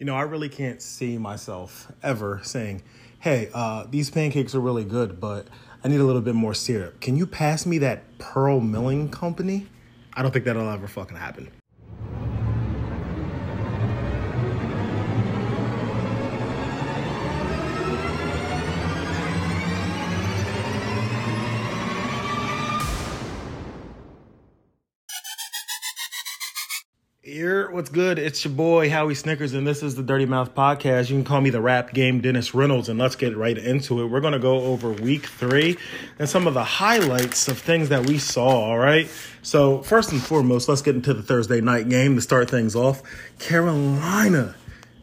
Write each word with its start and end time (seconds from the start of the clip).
You 0.00 0.06
know, 0.06 0.14
I 0.14 0.22
really 0.22 0.48
can't 0.48 0.80
see 0.80 1.18
myself 1.18 1.92
ever 2.02 2.40
saying, 2.42 2.82
hey, 3.18 3.50
uh, 3.52 3.84
these 3.90 4.08
pancakes 4.08 4.54
are 4.54 4.60
really 4.60 4.82
good, 4.82 5.20
but 5.20 5.46
I 5.84 5.88
need 5.88 6.00
a 6.00 6.04
little 6.04 6.22
bit 6.22 6.34
more 6.34 6.54
syrup. 6.54 7.02
Can 7.02 7.18
you 7.18 7.26
pass 7.26 7.66
me 7.66 7.76
that 7.80 8.16
Pearl 8.16 8.60
Milling 8.60 9.10
Company? 9.10 9.66
I 10.14 10.22
don't 10.22 10.30
think 10.30 10.46
that'll 10.46 10.70
ever 10.70 10.88
fucking 10.88 11.18
happen. 11.18 11.50
Here, 27.40 27.70
what's 27.70 27.88
good? 27.88 28.18
It's 28.18 28.44
your 28.44 28.52
boy 28.52 28.90
Howie 28.90 29.14
Snickers, 29.14 29.54
and 29.54 29.66
this 29.66 29.82
is 29.82 29.94
the 29.94 30.02
Dirty 30.02 30.26
Mouth 30.26 30.54
Podcast. 30.54 31.08
You 31.08 31.16
can 31.16 31.24
call 31.24 31.40
me 31.40 31.48
the 31.48 31.62
rap 31.62 31.94
game 31.94 32.20
Dennis 32.20 32.54
Reynolds, 32.54 32.90
and 32.90 32.98
let's 32.98 33.16
get 33.16 33.34
right 33.34 33.56
into 33.56 34.02
it. 34.02 34.08
We're 34.08 34.20
gonna 34.20 34.38
go 34.38 34.60
over 34.60 34.92
week 34.92 35.24
three 35.24 35.78
and 36.18 36.28
some 36.28 36.46
of 36.46 36.52
the 36.52 36.64
highlights 36.64 37.48
of 37.48 37.58
things 37.58 37.88
that 37.88 38.06
we 38.06 38.18
saw. 38.18 38.46
All 38.46 38.78
right. 38.78 39.08
So 39.40 39.80
first 39.80 40.12
and 40.12 40.20
foremost, 40.20 40.68
let's 40.68 40.82
get 40.82 40.94
into 40.94 41.14
the 41.14 41.22
Thursday 41.22 41.62
night 41.62 41.88
game 41.88 42.14
to 42.16 42.20
start 42.20 42.50
things 42.50 42.76
off. 42.76 43.02
Carolina 43.38 44.54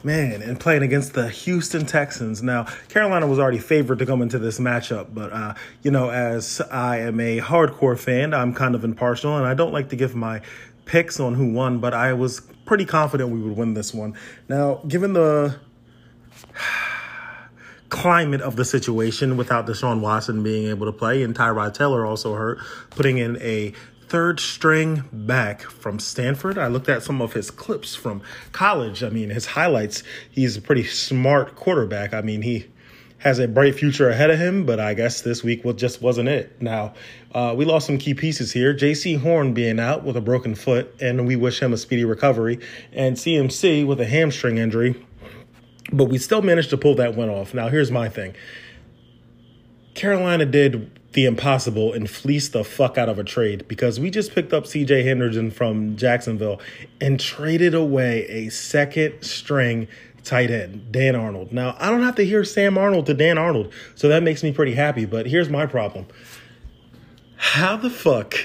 man, 0.04 0.44
and 0.44 0.60
playing 0.60 0.84
against 0.84 1.14
the 1.14 1.28
Houston 1.28 1.88
Texans. 1.88 2.44
Now, 2.44 2.66
Carolina 2.88 3.26
was 3.26 3.40
already 3.40 3.58
favored 3.58 3.98
to 3.98 4.06
come 4.06 4.22
into 4.22 4.38
this 4.38 4.60
matchup, 4.60 5.08
but 5.12 5.34
uh, 5.34 5.56
you 5.82 5.90
know, 5.90 6.12
as 6.12 6.62
I 6.72 7.00
am 7.00 7.20
a 7.20 7.40
hardcore 7.40 7.98
fan, 7.98 8.36
I'm 8.36 8.54
kind 8.54 8.76
of 8.76 8.84
impartial, 8.84 9.36
and 9.36 9.48
I 9.48 9.56
don't 9.56 9.74
like 9.74 9.90
to 9.90 9.96
give 9.96 10.16
my 10.16 10.42
picks 10.88 11.20
on 11.20 11.36
who 11.36 11.52
won, 11.52 11.80
but 11.80 11.94
I 11.94 12.14
was 12.14 12.42
pretty 12.66 12.86
confident 12.86 13.30
we 13.30 13.42
would 13.42 13.56
win 13.56 13.74
this 13.74 13.94
one. 13.94 14.16
Now, 14.50 14.82
given 14.88 15.14
the 15.14 15.60
climate 17.90 18.42
of 18.42 18.56
the 18.56 18.66
situation 18.66 19.38
without 19.38 19.68
Deshaun 19.68 20.02
Watson 20.02 20.44
being 20.44 20.68
able 20.68 20.86
to 20.88 20.92
play 20.92 21.24
and 21.24 21.36
Tyrod 21.36 21.74
Taylor 21.74 22.06
also 22.06 22.34
hurt, 22.34 22.60
putting 22.90 23.18
in 23.18 23.38
a 23.42 23.74
third 24.08 24.40
string 24.40 25.04
back 25.12 25.62
from 25.62 26.00
Stanford. 26.00 26.58
I 26.58 26.68
looked 26.68 26.90
at 26.90 27.04
some 27.04 27.22
of 27.22 27.34
his 27.34 27.52
clips 27.52 27.94
from 27.94 28.22
college. 28.54 29.04
I 29.04 29.10
mean, 29.10 29.30
his 29.30 29.46
highlights. 29.48 30.04
He's 30.32 30.56
a 30.56 30.62
pretty 30.62 30.86
smart 30.86 31.56
quarterback. 31.56 32.14
I 32.14 32.22
mean, 32.22 32.42
he 32.42 32.68
has 33.20 33.40
a 33.40 33.48
bright 33.48 33.76
future 33.76 34.10
ahead 34.10 34.30
of 34.30 34.38
him, 34.38 34.66
but 34.66 34.80
I 34.80 34.94
guess 34.94 35.22
this 35.22 35.44
week 35.44 35.64
just 35.76 36.02
wasn't 36.02 36.30
it. 36.30 36.62
Now, 36.62 36.94
uh, 37.34 37.54
we 37.58 37.66
lost 37.66 37.88
some 37.88 37.98
key 37.98 38.14
pieces 38.14 38.52
here. 38.52 38.74
Jaycee 38.76 39.20
Horn 39.20 39.54
being 39.54 39.80
out 39.80 40.04
with 40.04 40.16
a 40.16 40.22
broken 40.22 40.54
foot, 40.54 40.94
and 41.02 41.26
we 41.26 41.36
wish 41.36 41.62
him 41.62 41.74
a 41.74 41.78
speedy 41.78 42.06
recovery, 42.06 42.60
and 42.92 43.16
CMC 43.16 43.86
with 43.88 44.00
a 44.00 44.06
hamstring 44.06 44.58
injury, 44.58 45.04
but 45.92 46.06
we 46.06 46.18
still 46.18 46.42
managed 46.42 46.70
to 46.70 46.78
pull 46.78 46.96
that 46.96 47.16
one 47.16 47.30
off. 47.30 47.54
Now, 47.54 47.70
here's 47.70 47.92
my 47.92 48.08
thing 48.08 48.36
Carolina 49.96 50.46
did 50.46 50.92
the 51.14 51.26
impossible 51.26 51.94
and 51.94 52.08
fleeced 52.08 52.54
the 52.54 52.64
fuck 52.64 52.96
out 52.96 53.10
of 53.10 53.18
a 53.18 53.24
trade 53.24 53.68
because 53.68 54.00
we 54.00 54.12
just 54.12 54.36
picked 54.36 54.54
up 54.54 54.66
CJ 54.66 55.04
Henderson 55.04 55.50
from 55.50 55.96
Jacksonville 55.96 56.62
and 57.02 57.20
traded 57.20 57.74
away 57.74 58.28
a 58.28 58.50
second 58.50 59.24
string 59.24 59.88
tight 60.28 60.52
end, 60.52 60.92
Dan 60.92 61.16
Arnold. 61.16 61.52
Now, 61.52 61.76
I 61.80 61.90
don't 61.90 62.04
have 62.04 62.16
to 62.16 62.26
hear 62.26 62.44
Sam 62.44 62.76
Darnold 62.76 63.06
to 63.06 63.14
Dan 63.14 63.38
Arnold, 63.38 63.72
so 63.96 64.10
that 64.10 64.24
makes 64.24 64.44
me 64.44 64.52
pretty 64.52 64.74
happy. 64.74 65.06
But 65.06 65.26
here's 65.26 65.50
my 65.50 65.66
problem 65.66 66.06
How 67.38 67.78
the 67.78 67.90
fuck 67.90 68.36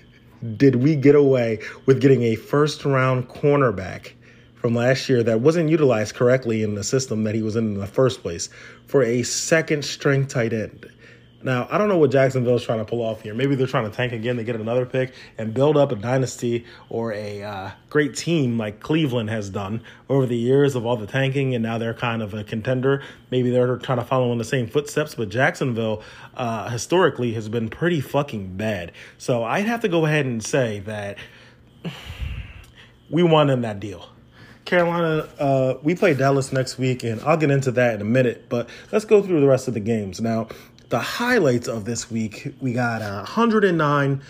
did 0.56 0.76
we 0.76 0.96
get 0.96 1.14
away 1.14 1.60
with 1.86 2.00
getting 2.00 2.22
a 2.22 2.36
first 2.36 2.84
round 2.84 3.28
cornerback 3.28 4.12
from 4.54 4.74
last 4.74 5.08
year 5.08 5.22
that 5.22 5.40
wasn't 5.40 5.70
utilized 5.70 6.14
correctly 6.14 6.62
in 6.62 6.74
the 6.74 6.84
system 6.84 7.24
that 7.24 7.34
he 7.34 7.42
was 7.42 7.56
in 7.56 7.74
in 7.74 7.80
the 7.80 7.86
first 7.86 8.20
place 8.20 8.50
for 8.86 9.02
a 9.02 9.22
second 9.22 9.84
string 9.84 10.26
tight 10.26 10.52
end? 10.52 10.90
Now, 11.42 11.66
I 11.70 11.78
don't 11.78 11.88
know 11.88 11.96
what 11.96 12.10
Jacksonville's 12.10 12.64
trying 12.64 12.80
to 12.80 12.84
pull 12.84 13.00
off 13.00 13.22
here. 13.22 13.32
Maybe 13.32 13.54
they're 13.54 13.66
trying 13.66 13.90
to 13.90 13.96
tank 13.96 14.12
again 14.12 14.36
to 14.36 14.44
get 14.44 14.56
another 14.56 14.84
pick 14.84 15.14
and 15.38 15.54
build 15.54 15.76
up 15.78 15.90
a 15.90 15.96
dynasty 15.96 16.66
or 16.90 17.14
a 17.14 17.42
uh, 17.42 17.70
great 17.88 18.14
team 18.14 18.58
like 18.58 18.80
Cleveland 18.80 19.30
has 19.30 19.48
done 19.48 19.82
over 20.10 20.26
the 20.26 20.36
years 20.36 20.74
of 20.74 20.84
all 20.84 20.96
the 20.96 21.06
tanking, 21.06 21.54
and 21.54 21.62
now 21.62 21.78
they're 21.78 21.94
kind 21.94 22.20
of 22.22 22.34
a 22.34 22.44
contender. 22.44 23.02
Maybe 23.30 23.50
they're 23.50 23.78
trying 23.78 23.98
to 23.98 24.04
follow 24.04 24.30
in 24.32 24.38
the 24.38 24.44
same 24.44 24.66
footsteps, 24.66 25.14
but 25.14 25.30
Jacksonville 25.30 26.02
uh, 26.34 26.68
historically 26.68 27.32
has 27.32 27.48
been 27.48 27.70
pretty 27.70 28.02
fucking 28.02 28.56
bad. 28.58 28.92
So 29.16 29.42
I'd 29.42 29.66
have 29.66 29.80
to 29.80 29.88
go 29.88 30.04
ahead 30.04 30.26
and 30.26 30.44
say 30.44 30.80
that 30.80 31.16
we 33.08 33.22
won 33.22 33.48
in 33.48 33.62
that 33.62 33.80
deal. 33.80 34.10
Carolina, 34.70 35.28
uh, 35.40 35.74
we 35.82 35.96
play 35.96 36.14
Dallas 36.14 36.52
next 36.52 36.78
week, 36.78 37.02
and 37.02 37.20
I'll 37.22 37.36
get 37.36 37.50
into 37.50 37.72
that 37.72 37.96
in 37.96 38.00
a 38.02 38.04
minute. 38.04 38.48
But 38.48 38.68
let's 38.92 39.04
go 39.04 39.20
through 39.20 39.40
the 39.40 39.48
rest 39.48 39.66
of 39.66 39.74
the 39.74 39.80
games. 39.80 40.20
Now, 40.20 40.46
the 40.90 40.98
highlights 40.98 41.68
of 41.68 41.84
this 41.84 42.10
week, 42.10 42.52
we 42.60 42.72
got 42.72 43.00
a 43.00 43.22
109 43.22 44.22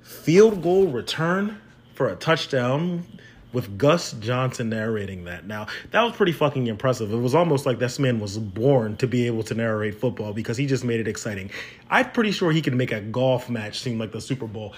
field 0.00 0.62
goal 0.62 0.86
return 0.86 1.60
for 1.94 2.08
a 2.08 2.16
touchdown 2.16 3.04
with 3.52 3.76
Gus 3.76 4.12
Johnson 4.12 4.68
narrating 4.68 5.24
that. 5.24 5.44
Now, 5.44 5.66
that 5.90 6.02
was 6.02 6.14
pretty 6.14 6.30
fucking 6.30 6.68
impressive. 6.68 7.12
It 7.12 7.16
was 7.16 7.34
almost 7.34 7.66
like 7.66 7.80
this 7.80 7.98
man 7.98 8.20
was 8.20 8.38
born 8.38 8.96
to 8.98 9.08
be 9.08 9.26
able 9.26 9.42
to 9.42 9.54
narrate 9.54 10.00
football 10.00 10.32
because 10.32 10.56
he 10.56 10.66
just 10.66 10.84
made 10.84 11.00
it 11.00 11.08
exciting. 11.08 11.50
I'm 11.90 12.12
pretty 12.12 12.30
sure 12.30 12.52
he 12.52 12.62
could 12.62 12.76
make 12.76 12.92
a 12.92 13.00
golf 13.00 13.50
match 13.50 13.80
seem 13.80 13.98
like 13.98 14.12
the 14.12 14.20
Super 14.20 14.46
Bowl. 14.46 14.72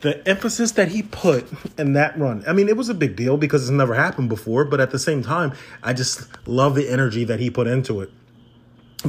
The 0.00 0.26
emphasis 0.28 0.72
that 0.72 0.88
he 0.88 1.02
put 1.04 1.48
in 1.78 1.92
that 1.92 2.18
run, 2.18 2.42
I 2.48 2.52
mean, 2.52 2.68
it 2.68 2.76
was 2.76 2.88
a 2.88 2.94
big 2.94 3.14
deal 3.14 3.36
because 3.36 3.62
it's 3.62 3.70
never 3.70 3.94
happened 3.94 4.28
before, 4.28 4.64
but 4.64 4.80
at 4.80 4.90
the 4.90 4.98
same 4.98 5.22
time, 5.22 5.52
I 5.84 5.92
just 5.92 6.26
love 6.48 6.74
the 6.74 6.88
energy 6.88 7.22
that 7.24 7.38
he 7.38 7.48
put 7.48 7.68
into 7.68 8.00
it. 8.00 8.10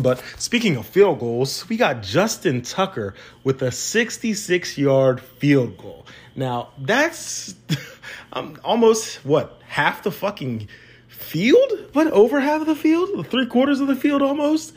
But 0.01 0.23
speaking 0.37 0.75
of 0.77 0.85
field 0.85 1.19
goals, 1.19 1.67
we 1.69 1.77
got 1.77 2.03
Justin 2.03 2.61
Tucker 2.61 3.13
with 3.43 3.61
a 3.61 3.71
66 3.71 4.77
yard 4.77 5.21
field 5.21 5.77
goal. 5.77 6.05
Now, 6.35 6.69
that's 6.77 7.55
um, 8.33 8.57
almost 8.63 9.25
what 9.25 9.61
half 9.65 10.03
the 10.03 10.11
fucking 10.11 10.67
field? 11.07 11.89
What, 11.93 12.07
over 12.07 12.39
half 12.39 12.61
of 12.61 12.67
the 12.67 12.75
field? 12.75 13.27
Three 13.27 13.47
quarters 13.47 13.79
of 13.79 13.87
the 13.87 13.95
field 13.95 14.21
almost? 14.21 14.73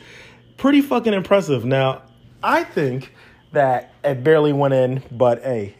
Pretty 0.57 0.81
fucking 0.81 1.13
impressive. 1.13 1.65
Now, 1.65 2.03
I 2.43 2.63
think 2.63 3.13
that 3.51 3.93
it 4.03 4.23
barely 4.23 4.53
went 4.53 4.73
in, 4.73 5.03
but 5.11 5.43
hey, 5.43 5.75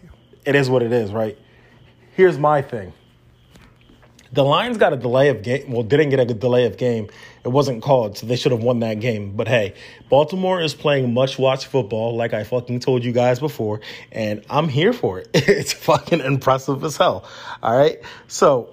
it 0.46 0.56
is 0.56 0.70
what 0.70 0.84
it 0.84 0.92
is, 0.92 1.12
right? 1.12 1.38
Here's 2.14 2.38
my 2.38 2.62
thing 2.62 2.94
the 4.34 4.44
Lions 4.44 4.78
got 4.78 4.94
a 4.94 4.98
delay 4.98 5.30
of 5.30 5.44
game. 5.44 5.72
Well, 5.72 5.84
didn't 5.84 6.10
get 6.10 6.20
a 6.20 6.26
delay 6.26 6.66
of 6.66 6.78
game. 6.78 7.10
It 7.44 7.50
wasn't 7.50 7.82
called, 7.82 8.18
so 8.18 8.28
they 8.28 8.36
should 8.36 8.52
have 8.52 8.62
won 8.62 8.80
that 8.82 9.00
game. 9.00 9.36
But 9.36 9.48
hey, 9.48 9.74
Baltimore 10.10 10.62
is 10.62 10.76
playing 10.76 11.14
much 11.14 11.40
watch 11.40 11.66
football, 11.66 12.16
like 12.16 12.34
I 12.34 12.44
fucking 12.44 12.82
told 12.82 13.04
you 13.04 13.12
guys 13.12 13.40
before, 13.40 13.82
and 14.12 14.44
I'm 14.50 14.68
here 14.68 14.94
for 14.94 15.20
it. 15.20 15.30
it's 15.34 15.74
fucking 15.74 16.20
impressive 16.20 16.84
as 16.84 16.98
hell. 16.98 17.26
All 17.64 17.76
right, 17.76 18.00
so 18.28 18.70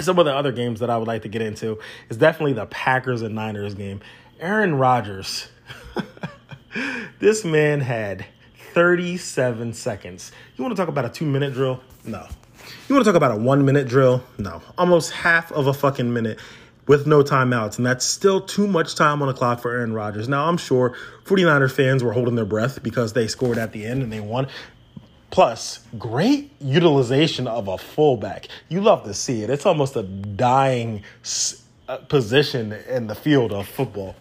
some 0.00 0.18
of 0.18 0.24
the 0.24 0.34
other 0.34 0.50
games 0.50 0.80
that 0.80 0.88
I 0.88 0.96
would 0.96 1.08
like 1.08 1.22
to 1.22 1.28
get 1.28 1.42
into 1.42 1.78
is 2.08 2.16
definitely 2.16 2.54
the 2.54 2.66
Packers 2.66 3.20
and 3.20 3.34
Niners 3.34 3.74
game. 3.74 4.00
Aaron 4.40 4.76
Rodgers, 4.76 5.48
this 7.18 7.44
man 7.44 7.80
had 7.80 8.24
37 8.72 9.74
seconds. 9.74 10.32
You 10.56 10.64
want 10.64 10.74
to 10.74 10.80
talk 10.80 10.88
about 10.88 11.04
a 11.04 11.10
two 11.10 11.26
minute 11.26 11.52
drill? 11.52 11.82
No, 12.04 12.26
you 12.88 12.94
want 12.94 13.04
to 13.04 13.10
talk 13.10 13.16
about 13.16 13.32
a 13.32 13.36
one 13.36 13.64
minute 13.64 13.88
drill? 13.88 14.22
No. 14.38 14.62
Almost 14.76 15.12
half 15.12 15.52
of 15.52 15.66
a 15.66 15.74
fucking 15.74 16.12
minute 16.12 16.38
with 16.86 17.06
no 17.06 17.22
timeouts. 17.22 17.76
And 17.76 17.86
that's 17.86 18.04
still 18.04 18.40
too 18.40 18.66
much 18.66 18.94
time 18.94 19.22
on 19.22 19.28
the 19.28 19.34
clock 19.34 19.60
for 19.60 19.70
Aaron 19.72 19.92
Rodgers. 19.92 20.28
Now, 20.28 20.48
I'm 20.48 20.56
sure 20.56 20.96
49er 21.24 21.70
fans 21.70 22.02
were 22.02 22.12
holding 22.12 22.34
their 22.34 22.44
breath 22.44 22.82
because 22.82 23.12
they 23.12 23.26
scored 23.26 23.58
at 23.58 23.72
the 23.72 23.84
end 23.84 24.02
and 24.02 24.12
they 24.12 24.20
won. 24.20 24.48
Plus, 25.30 25.80
great 25.98 26.52
utilization 26.60 27.46
of 27.46 27.66
a 27.66 27.78
fullback. 27.78 28.48
You 28.68 28.82
love 28.82 29.04
to 29.04 29.14
see 29.14 29.42
it. 29.42 29.48
It's 29.48 29.64
almost 29.64 29.96
a 29.96 30.02
dying 30.02 31.02
uh, 31.88 31.98
position 31.98 32.72
in 32.72 33.06
the 33.06 33.14
field 33.14 33.52
of 33.52 33.66
football. 33.66 34.14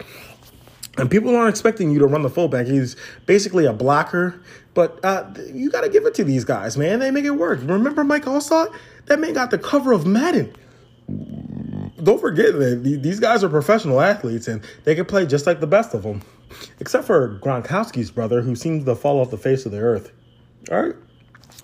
And 0.97 1.09
people 1.09 1.35
aren't 1.35 1.49
expecting 1.49 1.91
you 1.91 1.99
to 1.99 2.07
run 2.07 2.21
the 2.21 2.29
fullback. 2.29 2.67
He's 2.67 2.95
basically 3.25 3.65
a 3.65 3.73
blocker, 3.73 4.41
but 4.73 5.03
uh, 5.03 5.33
you 5.51 5.69
got 5.69 5.81
to 5.81 5.89
give 5.89 6.05
it 6.05 6.13
to 6.15 6.23
these 6.23 6.45
guys, 6.45 6.77
man. 6.77 6.99
They 6.99 7.11
make 7.11 7.25
it 7.25 7.31
work. 7.31 7.59
Remember 7.63 8.03
Mike 8.03 8.25
Alstott? 8.25 8.73
That 9.07 9.19
man 9.19 9.33
got 9.33 9.51
the 9.51 9.57
cover 9.57 9.91
of 9.91 10.05
Madden. 10.05 10.55
Don't 12.03 12.19
forget 12.19 12.53
that 12.53 12.81
these 12.83 13.19
guys 13.19 13.43
are 13.43 13.49
professional 13.49 14.01
athletes 14.01 14.47
and 14.47 14.63
they 14.83 14.95
can 14.95 15.05
play 15.05 15.25
just 15.25 15.45
like 15.45 15.59
the 15.59 15.67
best 15.67 15.93
of 15.93 16.03
them, 16.03 16.21
except 16.79 17.05
for 17.05 17.39
Gronkowski's 17.39 18.11
brother, 18.11 18.41
who 18.41 18.55
seems 18.55 18.85
to 18.85 18.95
fall 18.95 19.19
off 19.19 19.29
the 19.29 19.37
face 19.37 19.65
of 19.65 19.71
the 19.71 19.79
earth. 19.79 20.11
All 20.71 20.81
right, 20.81 20.95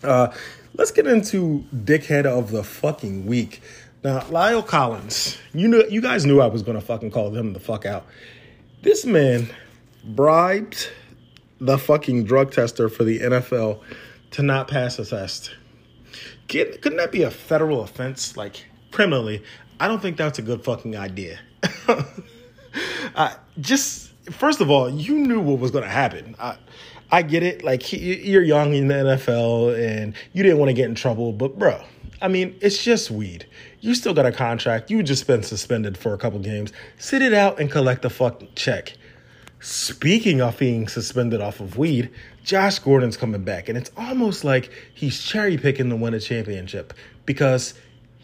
uh, 0.03 0.33
let's 0.75 0.91
get 0.91 1.07
into 1.07 1.65
dickhead 1.73 2.25
of 2.25 2.51
the 2.51 2.63
fucking 2.63 3.25
week. 3.25 3.61
Now, 4.03 4.19
La'el 4.21 4.65
Collins, 4.65 5.37
you 5.53 5.67
know, 5.67 5.83
you 5.89 6.01
guys 6.01 6.25
knew 6.25 6.39
I 6.39 6.47
was 6.47 6.61
gonna 6.61 6.81
fucking 6.81 7.11
call 7.11 7.33
him 7.33 7.53
the 7.53 7.59
fuck 7.59 7.85
out. 7.85 8.05
This 8.83 9.05
man 9.05 9.49
bribed 10.03 10.89
the 11.59 11.77
fucking 11.77 12.25
drug 12.25 12.51
tester 12.51 12.89
for 12.89 13.03
the 13.03 13.19
NFL 13.19 13.81
to 14.31 14.43
not 14.43 14.67
pass 14.67 14.99
a 14.99 15.05
test. 15.05 15.51
Couldn't 16.47 16.97
that 16.97 17.11
be 17.11 17.23
a 17.23 17.31
federal 17.31 17.81
offense? 17.81 18.37
Like, 18.37 18.65
criminally, 18.91 19.43
I 19.79 19.87
don't 19.87 20.01
think 20.01 20.17
that's 20.17 20.39
a 20.39 20.41
good 20.41 20.63
fucking 20.63 20.95
idea. 20.95 21.39
uh, 23.15 23.33
just 23.59 24.11
first 24.31 24.61
of 24.61 24.69
all, 24.69 24.89
you 24.89 25.17
knew 25.17 25.39
what 25.39 25.59
was 25.59 25.71
going 25.71 25.83
to 25.83 25.89
happen. 25.89 26.35
I, 26.39 26.57
I 27.11 27.21
get 27.21 27.43
it. 27.43 27.63
Like 27.63 27.91
you're 27.93 28.43
young 28.43 28.73
in 28.73 28.87
the 28.87 28.95
NFL 28.95 29.77
and 29.79 30.13
you 30.33 30.43
didn't 30.43 30.59
want 30.59 30.69
to 30.69 30.73
get 30.73 30.89
in 30.89 30.95
trouble, 30.95 31.31
but 31.31 31.57
bro, 31.57 31.81
I 32.21 32.27
mean, 32.27 32.55
it's 32.61 32.83
just 32.83 33.11
weed. 33.11 33.45
You 33.79 33.93
still 33.93 34.13
got 34.13 34.25
a 34.25 34.31
contract. 34.31 34.89
You 34.89 35.03
just 35.03 35.27
been 35.27 35.43
suspended 35.43 35.97
for 35.97 36.13
a 36.13 36.17
couple 36.17 36.39
games. 36.39 36.73
Sit 36.97 37.21
it 37.21 37.33
out 37.33 37.59
and 37.59 37.71
collect 37.71 38.01
the 38.01 38.09
fucking 38.09 38.49
check. 38.55 38.93
Speaking 39.59 40.41
of 40.41 40.57
being 40.57 40.87
suspended 40.87 41.41
off 41.41 41.59
of 41.59 41.77
weed, 41.77 42.11
Josh 42.43 42.79
Gordon's 42.79 43.17
coming 43.17 43.43
back, 43.43 43.69
and 43.69 43.77
it's 43.77 43.91
almost 43.97 44.43
like 44.43 44.71
he's 44.93 45.21
cherry 45.21 45.57
picking 45.57 45.89
to 45.89 45.95
win 45.95 46.13
a 46.13 46.19
championship 46.19 46.93
because 47.25 47.73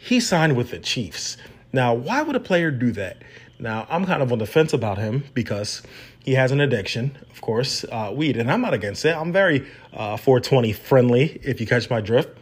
he 0.04 0.20
signed 0.20 0.54
with 0.54 0.70
the 0.70 0.78
Chiefs. 0.78 1.38
Now, 1.72 1.94
why 1.94 2.20
would 2.20 2.36
a 2.36 2.40
player 2.40 2.70
do 2.70 2.92
that? 2.92 3.22
Now, 3.58 3.86
I'm 3.88 4.04
kind 4.04 4.22
of 4.22 4.30
on 4.32 4.38
the 4.38 4.46
fence 4.46 4.74
about 4.74 4.98
him 4.98 5.24
because 5.32 5.80
he 6.22 6.34
has 6.34 6.52
an 6.52 6.60
addiction, 6.60 7.16
of 7.30 7.40
course, 7.40 7.86
uh, 7.90 8.12
weed, 8.14 8.36
and 8.36 8.50
I'm 8.52 8.60
not 8.60 8.74
against 8.74 9.06
it. 9.06 9.16
I'm 9.16 9.32
very 9.32 9.66
uh, 9.94 10.18
420 10.18 10.74
friendly, 10.74 11.40
if 11.42 11.58
you 11.58 11.66
catch 11.66 11.88
my 11.88 12.02
drift. 12.02 12.36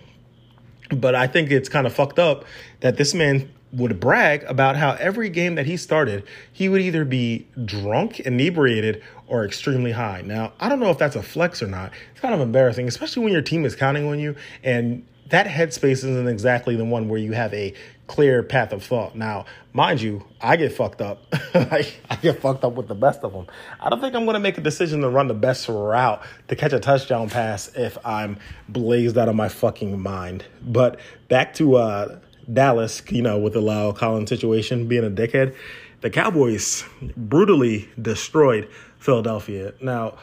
But 0.90 1.14
I 1.14 1.28
think 1.28 1.52
it's 1.52 1.68
kind 1.68 1.86
of 1.86 1.92
fucked 1.92 2.18
up 2.18 2.44
that 2.80 2.96
this 2.96 3.14
man 3.14 3.48
would 3.72 4.00
brag 4.00 4.42
about 4.48 4.74
how 4.74 4.94
every 4.94 5.30
game 5.30 5.54
that 5.54 5.64
he 5.64 5.76
started, 5.76 6.24
he 6.52 6.68
would 6.68 6.80
either 6.80 7.04
be 7.04 7.46
drunk, 7.64 8.18
inebriated, 8.18 9.04
or 9.28 9.44
extremely 9.44 9.92
high. 9.92 10.20
Now, 10.22 10.52
I 10.58 10.68
don't 10.68 10.80
know 10.80 10.90
if 10.90 10.98
that's 10.98 11.16
a 11.16 11.22
flex 11.22 11.62
or 11.62 11.68
not. 11.68 11.92
It's 12.10 12.20
kind 12.20 12.34
of 12.34 12.40
embarrassing, 12.40 12.88
especially 12.88 13.22
when 13.22 13.32
your 13.32 13.40
team 13.40 13.64
is 13.64 13.76
counting 13.76 14.08
on 14.08 14.18
you 14.18 14.34
and 14.64 15.06
that 15.28 15.46
headspace 15.46 16.04
isn't 16.04 16.28
exactly 16.28 16.76
the 16.76 16.84
one 16.84 17.08
where 17.08 17.18
you 17.18 17.32
have 17.32 17.54
a 17.54 17.74
clear 18.06 18.42
path 18.42 18.72
of 18.72 18.84
thought. 18.84 19.16
Now, 19.16 19.46
mind 19.72 20.00
you, 20.02 20.24
I 20.40 20.56
get 20.56 20.72
fucked 20.72 21.00
up. 21.00 21.24
I, 21.54 21.90
I, 22.10 22.16
get 22.16 22.40
fucked 22.42 22.64
up 22.64 22.74
with 22.74 22.88
the 22.88 22.94
best 22.94 23.20
of 23.22 23.32
them. 23.32 23.46
I 23.80 23.88
don't 23.88 24.00
think 24.00 24.14
I'm 24.14 24.24
going 24.24 24.34
to 24.34 24.40
make 24.40 24.58
a 24.58 24.60
decision 24.60 25.00
to 25.00 25.08
run 25.08 25.28
the 25.28 25.34
best 25.34 25.68
route 25.68 26.22
to 26.48 26.56
catch 26.56 26.72
a 26.72 26.80
touchdown 26.80 27.30
pass 27.30 27.68
if 27.74 27.96
I'm 28.04 28.38
blazed 28.68 29.16
out 29.16 29.28
of 29.28 29.34
my 29.34 29.48
fucking 29.48 29.98
mind. 29.98 30.44
But 30.60 31.00
back 31.28 31.54
to 31.54 31.76
uh, 31.76 32.18
Dallas, 32.52 33.02
you 33.08 33.22
know, 33.22 33.38
with 33.38 33.54
the 33.54 33.62
La'el 33.62 33.96
Collins 33.96 34.28
situation 34.28 34.88
being 34.88 35.04
a 35.04 35.10
dickhead, 35.10 35.54
the 36.02 36.10
Cowboys 36.10 36.84
brutally 37.16 37.88
destroyed 38.00 38.68
Philadelphia. 38.98 39.72
Now, 39.80 40.18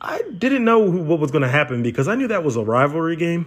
I 0.00 0.20
didn't 0.36 0.64
know 0.64 0.80
what 0.80 1.20
was 1.20 1.30
going 1.30 1.42
to 1.42 1.48
happen 1.48 1.82
because 1.82 2.08
I 2.08 2.16
knew 2.16 2.28
that 2.28 2.44
was 2.44 2.56
a 2.56 2.64
rivalry 2.64 3.16
game. 3.16 3.46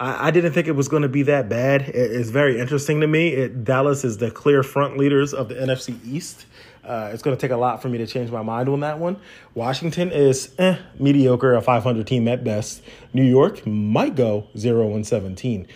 I, 0.00 0.28
I 0.28 0.30
didn't 0.32 0.52
think 0.52 0.66
it 0.66 0.72
was 0.72 0.88
going 0.88 1.02
to 1.02 1.08
be 1.08 1.22
that 1.24 1.48
bad. 1.48 1.82
It, 1.82 1.94
it's 1.94 2.30
very 2.30 2.58
interesting 2.58 3.00
to 3.02 3.06
me. 3.06 3.28
It, 3.28 3.64
Dallas 3.64 4.02
is 4.02 4.18
the 4.18 4.30
clear 4.30 4.62
front 4.62 4.96
leaders 4.96 5.32
of 5.32 5.48
the 5.48 5.54
NFC 5.54 6.02
East. 6.04 6.46
Uh, 6.82 7.10
it's 7.12 7.22
going 7.22 7.36
to 7.36 7.40
take 7.40 7.52
a 7.52 7.56
lot 7.56 7.82
for 7.82 7.88
me 7.88 7.98
to 7.98 8.06
change 8.06 8.30
my 8.30 8.42
mind 8.42 8.68
on 8.68 8.80
that 8.80 8.98
one. 8.98 9.18
Washington 9.54 10.10
is 10.10 10.52
eh, 10.58 10.76
mediocre, 10.98 11.54
a 11.54 11.60
500 11.60 12.06
team 12.06 12.26
at 12.26 12.42
best. 12.42 12.82
New 13.12 13.22
York 13.22 13.64
might 13.66 14.16
go 14.16 14.48
0 14.56 14.94
and 14.94 15.06
17. 15.06 15.68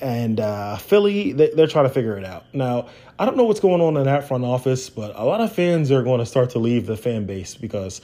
And 0.00 0.40
uh, 0.40 0.76
Philly, 0.76 1.32
they, 1.32 1.50
they're 1.50 1.66
trying 1.66 1.84
to 1.84 1.90
figure 1.90 2.18
it 2.18 2.24
out. 2.24 2.46
Now, 2.54 2.88
I 3.18 3.24
don't 3.26 3.36
know 3.36 3.44
what's 3.44 3.60
going 3.60 3.80
on 3.80 3.96
in 3.96 4.04
that 4.04 4.26
front 4.26 4.44
office, 4.44 4.90
but 4.90 5.12
a 5.14 5.24
lot 5.24 5.40
of 5.40 5.52
fans 5.52 5.90
are 5.90 6.02
going 6.02 6.20
to 6.20 6.26
start 6.26 6.50
to 6.50 6.58
leave 6.58 6.86
the 6.86 6.96
fan 6.96 7.26
base 7.26 7.54
because 7.54 8.00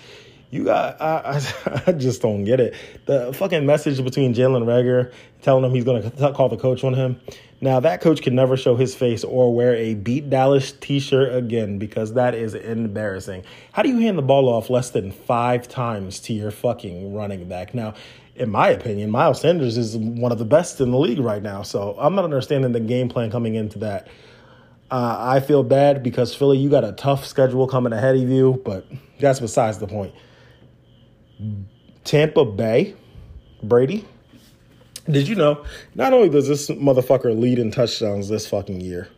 you 0.52 0.64
got, 0.64 1.00
I, 1.00 1.40
I, 1.66 1.82
I, 1.86 1.92
just 1.92 2.20
don't 2.20 2.44
get 2.44 2.60
it. 2.60 2.74
The 3.06 3.32
fucking 3.32 3.64
message 3.64 4.04
between 4.04 4.34
Jalen 4.34 4.64
Reagor 4.64 5.10
telling 5.40 5.64
him 5.64 5.74
he's 5.74 5.82
going 5.82 6.08
to 6.08 6.32
call 6.34 6.50
the 6.50 6.58
coach 6.58 6.84
on 6.84 6.92
him. 6.92 7.18
Now, 7.62 7.80
that 7.80 8.02
coach 8.02 8.20
can 8.20 8.34
never 8.34 8.56
show 8.58 8.76
his 8.76 8.94
face 8.94 9.24
or 9.24 9.54
wear 9.54 9.74
a 9.74 9.94
Beat 9.94 10.28
Dallas 10.28 10.72
t 10.72 11.00
shirt 11.00 11.34
again 11.34 11.78
because 11.78 12.12
that 12.14 12.34
is 12.34 12.54
embarrassing. 12.54 13.44
How 13.72 13.82
do 13.82 13.88
you 13.88 13.98
hand 13.98 14.18
the 14.18 14.22
ball 14.22 14.46
off 14.48 14.68
less 14.68 14.90
than 14.90 15.10
five 15.10 15.68
times 15.68 16.20
to 16.20 16.34
your 16.34 16.50
fucking 16.50 17.14
running 17.14 17.48
back? 17.48 17.72
Now, 17.72 17.94
in 18.36 18.50
my 18.50 18.68
opinion, 18.68 19.10
Miles 19.10 19.40
Sanders 19.40 19.78
is 19.78 19.96
one 19.96 20.32
of 20.32 20.38
the 20.38 20.44
best 20.44 20.82
in 20.82 20.90
the 20.90 20.98
league 20.98 21.18
right 21.18 21.42
now. 21.42 21.62
So 21.62 21.96
I'm 21.98 22.14
not 22.14 22.24
understanding 22.24 22.72
the 22.72 22.80
game 22.80 23.08
plan 23.08 23.30
coming 23.30 23.54
into 23.54 23.78
that. 23.78 24.06
Uh, 24.90 25.16
I 25.18 25.40
feel 25.40 25.62
bad 25.62 26.02
because 26.02 26.34
Philly, 26.34 26.58
you 26.58 26.68
got 26.68 26.84
a 26.84 26.92
tough 26.92 27.24
schedule 27.24 27.66
coming 27.66 27.94
ahead 27.94 28.16
of 28.16 28.28
you, 28.28 28.60
but 28.66 28.86
that's 29.18 29.40
besides 29.40 29.78
the 29.78 29.86
point. 29.86 30.12
Tampa 32.04 32.44
Bay, 32.44 32.94
Brady. 33.62 34.06
Did 35.10 35.26
you 35.28 35.34
know? 35.34 35.64
Not 35.94 36.12
only 36.12 36.28
does 36.28 36.48
this 36.48 36.68
motherfucker 36.70 37.38
lead 37.38 37.58
in 37.58 37.70
touchdowns 37.70 38.28
this 38.28 38.46
fucking 38.46 38.80
year, 38.80 39.08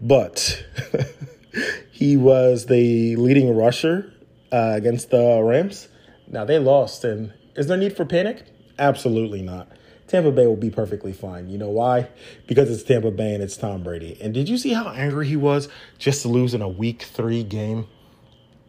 but 0.00 0.64
he 1.92 2.16
was 2.16 2.66
the 2.66 3.16
leading 3.16 3.54
rusher 3.54 4.12
uh, 4.52 4.72
against 4.74 5.10
the 5.10 5.40
Rams. 5.42 5.88
Now 6.26 6.44
they 6.44 6.58
lost, 6.58 7.04
and 7.04 7.32
is 7.54 7.66
there 7.68 7.76
need 7.76 7.96
for 7.96 8.04
panic? 8.04 8.44
Absolutely 8.78 9.42
not. 9.42 9.68
Tampa 10.10 10.32
Bay 10.32 10.46
will 10.46 10.56
be 10.56 10.70
perfectly 10.70 11.12
fine. 11.12 11.48
You 11.48 11.58
know 11.58 11.68
why? 11.68 12.08
Because 12.48 12.68
it's 12.68 12.82
Tampa 12.82 13.12
Bay 13.12 13.32
and 13.32 13.42
it's 13.44 13.56
Tom 13.56 13.84
Brady. 13.84 14.18
And 14.20 14.34
did 14.34 14.48
you 14.48 14.58
see 14.58 14.72
how 14.72 14.88
angry 14.88 15.28
he 15.28 15.36
was 15.36 15.68
just 15.98 16.22
to 16.22 16.28
lose 16.28 16.52
in 16.52 16.62
a 16.62 16.68
week 16.68 17.02
three 17.02 17.44
game? 17.44 17.86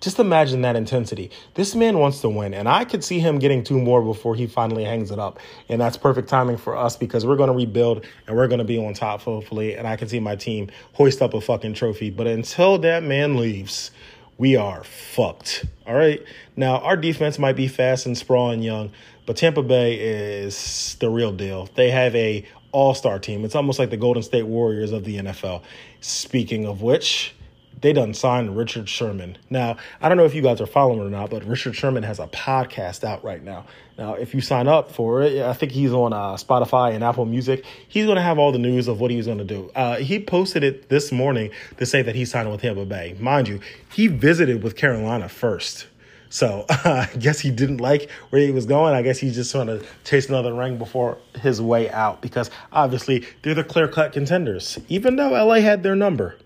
Just 0.01 0.19
imagine 0.19 0.61
that 0.63 0.75
intensity. 0.75 1.29
This 1.53 1.75
man 1.75 1.99
wants 1.99 2.21
to 2.21 2.29
win, 2.29 2.55
and 2.55 2.67
I 2.67 2.85
could 2.85 3.03
see 3.03 3.19
him 3.19 3.37
getting 3.37 3.63
two 3.63 3.79
more 3.79 4.01
before 4.01 4.33
he 4.33 4.47
finally 4.47 4.83
hangs 4.83 5.11
it 5.11 5.19
up. 5.19 5.39
And 5.69 5.79
that's 5.79 5.95
perfect 5.95 6.27
timing 6.27 6.57
for 6.57 6.75
us 6.75 6.97
because 6.97 7.23
we're 7.23 7.35
going 7.35 7.49
to 7.51 7.55
rebuild 7.55 8.05
and 8.25 8.35
we're 8.35 8.47
going 8.47 8.59
to 8.59 8.65
be 8.65 8.83
on 8.83 8.95
top, 8.95 9.21
hopefully. 9.21 9.75
And 9.75 9.87
I 9.87 9.95
can 9.95 10.09
see 10.09 10.19
my 10.19 10.35
team 10.35 10.71
hoist 10.93 11.21
up 11.21 11.35
a 11.35 11.39
fucking 11.39 11.75
trophy. 11.75 12.09
But 12.09 12.25
until 12.25 12.79
that 12.79 13.03
man 13.03 13.37
leaves, 13.37 13.91
we 14.39 14.55
are 14.55 14.83
fucked. 14.83 15.65
All 15.85 15.93
right. 15.93 16.23
Now, 16.55 16.79
our 16.79 16.97
defense 16.97 17.37
might 17.37 17.55
be 17.55 17.67
fast 17.67 18.07
and 18.07 18.17
sprawl 18.17 18.49
and 18.49 18.63
young, 18.63 18.91
but 19.27 19.37
Tampa 19.37 19.61
Bay 19.61 19.99
is 19.99 20.97
the 20.99 21.11
real 21.11 21.31
deal. 21.31 21.69
They 21.75 21.91
have 21.91 22.15
a 22.15 22.43
all-star 22.71 23.19
team. 23.19 23.45
It's 23.45 23.53
almost 23.53 23.77
like 23.77 23.91
the 23.91 23.97
Golden 23.97 24.23
State 24.23 24.47
Warriors 24.47 24.93
of 24.93 25.03
the 25.03 25.17
NFL. 25.17 25.61
Speaking 25.99 26.65
of 26.65 26.81
which, 26.81 27.35
they 27.81 27.93
done 27.93 28.13
signed 28.13 28.55
Richard 28.55 28.87
Sherman. 28.87 29.37
Now, 29.49 29.77
I 30.01 30.07
don't 30.07 30.17
know 30.17 30.25
if 30.25 30.35
you 30.35 30.41
guys 30.41 30.61
are 30.61 30.67
following 30.67 30.99
or 30.99 31.09
not, 31.09 31.29
but 31.29 31.43
Richard 31.43 31.75
Sherman 31.75 32.03
has 32.03 32.19
a 32.19 32.27
podcast 32.27 33.03
out 33.03 33.23
right 33.23 33.43
now. 33.43 33.65
Now, 33.97 34.13
if 34.13 34.33
you 34.33 34.41
sign 34.41 34.67
up 34.67 34.91
for 34.91 35.21
it, 35.21 35.43
I 35.43 35.53
think 35.53 35.71
he's 35.71 35.91
on 35.91 36.13
uh, 36.13 36.33
Spotify 36.33 36.93
and 36.93 37.03
Apple 37.03 37.25
Music. 37.25 37.65
He's 37.87 38.05
going 38.05 38.15
to 38.15 38.21
have 38.21 38.39
all 38.39 38.51
the 38.51 38.59
news 38.59 38.87
of 38.87 38.99
what 38.99 39.11
he's 39.11 39.25
going 39.25 39.39
to 39.39 39.43
do. 39.43 39.71
Uh, 39.75 39.97
he 39.97 40.19
posted 40.19 40.63
it 40.63 40.89
this 40.89 41.11
morning 41.11 41.51
to 41.77 41.85
say 41.85 42.01
that 42.01 42.15
he 42.15 42.25
signed 42.25 42.49
with 42.51 42.61
Tampa 42.61 42.85
Bay. 42.85 43.15
Mind 43.19 43.47
you, 43.47 43.59
he 43.93 44.07
visited 44.07 44.63
with 44.63 44.75
Carolina 44.75 45.27
first. 45.27 45.87
So 46.29 46.65
uh, 46.69 47.05
I 47.13 47.17
guess 47.17 47.39
he 47.39 47.51
didn't 47.51 47.77
like 47.77 48.09
where 48.29 48.41
he 48.41 48.51
was 48.51 48.65
going. 48.65 48.93
I 48.95 49.01
guess 49.01 49.19
he's 49.19 49.35
just 49.35 49.51
trying 49.51 49.67
to 49.67 49.85
chase 50.03 50.29
another 50.29 50.53
ring 50.53 50.77
before 50.77 51.17
his 51.39 51.61
way 51.61 51.89
out 51.89 52.21
because 52.21 52.49
obviously 52.71 53.25
they're 53.41 53.53
the 53.53 53.63
clear 53.63 53.87
cut 53.87 54.13
contenders, 54.13 54.79
even 54.87 55.15
though 55.15 55.31
LA 55.31 55.55
had 55.55 55.83
their 55.83 55.95
number. 55.95 56.37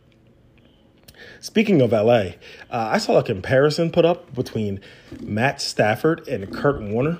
Speaking 1.45 1.79
of 1.83 1.91
LA, 1.91 2.09
uh, 2.09 2.31
I 2.71 2.97
saw 2.97 3.19
a 3.19 3.23
comparison 3.23 3.91
put 3.91 4.03
up 4.03 4.33
between 4.33 4.79
Matt 5.21 5.61
Stafford 5.61 6.27
and 6.27 6.51
Kurt 6.51 6.81
Warner. 6.81 7.19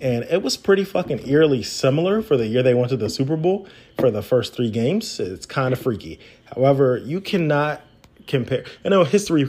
And 0.00 0.24
it 0.24 0.42
was 0.42 0.56
pretty 0.56 0.82
fucking 0.82 1.28
eerily 1.28 1.62
similar 1.62 2.22
for 2.22 2.36
the 2.36 2.48
year 2.48 2.64
they 2.64 2.74
went 2.74 2.88
to 2.88 2.96
the 2.96 3.08
Super 3.08 3.36
Bowl 3.36 3.68
for 4.00 4.10
the 4.10 4.20
first 4.20 4.56
three 4.56 4.68
games. 4.68 5.20
It's 5.20 5.46
kind 5.46 5.72
of 5.72 5.80
freaky. 5.80 6.18
However, 6.56 6.96
you 6.96 7.20
cannot 7.20 7.82
compare. 8.26 8.64
I 8.84 8.88
know 8.88 9.04
history 9.04 9.48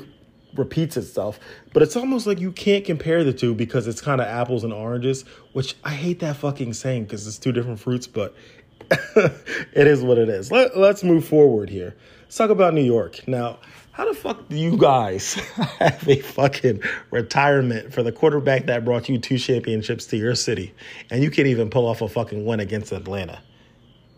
repeats 0.53 0.95
itself, 0.95 1.39
but 1.73 1.81
it's 1.81 1.95
almost 1.95 2.27
like 2.27 2.39
you 2.39 2.51
can't 2.51 2.85
compare 2.85 3.23
the 3.23 3.33
two 3.33 3.55
because 3.55 3.87
it's 3.87 3.99
kind 3.99 4.21
of 4.21 4.27
apples 4.27 4.63
and 4.63 4.71
oranges, 4.71 5.23
which 5.53 5.75
I 5.83 5.95
hate 5.95 6.19
that 6.19 6.35
fucking 6.35 6.73
saying 6.73 7.05
because 7.05 7.25
it's 7.25 7.39
two 7.39 7.51
different 7.51 7.79
fruits, 7.79 8.05
but 8.05 8.35
it 9.15 9.87
is 9.87 10.03
what 10.03 10.19
it 10.19 10.29
is. 10.29 10.51
Let, 10.51 10.77
let's 10.77 11.03
move 11.03 11.27
forward 11.27 11.71
here. 11.71 11.95
Let's 12.27 12.37
talk 12.37 12.49
about 12.49 12.73
New 12.73 12.83
York. 12.83 13.25
Now, 13.27 13.59
how 13.97 14.05
the 14.05 14.13
fuck 14.13 14.47
do 14.47 14.55
you 14.55 14.77
guys 14.77 15.33
have 15.79 16.07
a 16.07 16.19
fucking 16.19 16.83
retirement 17.09 17.91
for 17.91 18.03
the 18.03 18.11
quarterback 18.11 18.67
that 18.67 18.85
brought 18.85 19.09
you 19.09 19.17
two 19.17 19.39
championships 19.39 20.05
to 20.05 20.17
your 20.17 20.35
city 20.35 20.71
and 21.09 21.23
you 21.23 21.31
can't 21.31 21.47
even 21.47 21.71
pull 21.71 21.87
off 21.87 22.03
a 22.03 22.07
fucking 22.07 22.45
win 22.45 22.59
against 22.59 22.91
Atlanta? 22.91 23.41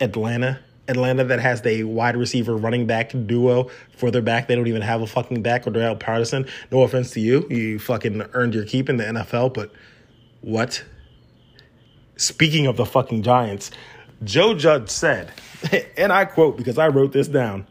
Atlanta? 0.02 0.60
Atlanta 0.90 1.24
that 1.24 1.40
has 1.40 1.62
the 1.62 1.86
wide 1.86 2.18
receiver 2.18 2.58
running 2.58 2.88
back 2.88 3.14
duo 3.26 3.70
further 3.96 4.22
back. 4.22 4.50
They 4.50 4.56
don't 4.56 4.68
even 4.68 4.82
have 4.82 5.02
a 5.02 5.08
fucking 5.08 5.44
back 5.44 5.66
or 5.66 5.72
Cordarrelle 5.72 5.98
Patterson. 5.98 6.46
No 6.74 6.82
offense 6.82 7.12
to 7.12 7.22
you. 7.22 7.48
You 7.50 7.80
fucking 7.80 8.22
earned 8.34 8.56
your 8.56 8.66
keep 8.66 8.90
in 8.90 8.98
the 8.98 9.06
NFL, 9.06 9.54
but 9.54 9.72
what? 10.42 10.84
Speaking 12.18 12.68
of 12.68 12.76
the 12.76 12.86
fucking 12.86 13.24
Giants, 13.24 13.72
Joe 14.26 14.56
Judge 14.56 14.90
said, 14.90 15.32
and 15.96 16.12
I 16.12 16.26
quote 16.26 16.58
because 16.58 16.78
I 16.78 16.90
wrote 16.90 17.14
this 17.14 17.30
down 17.30 17.66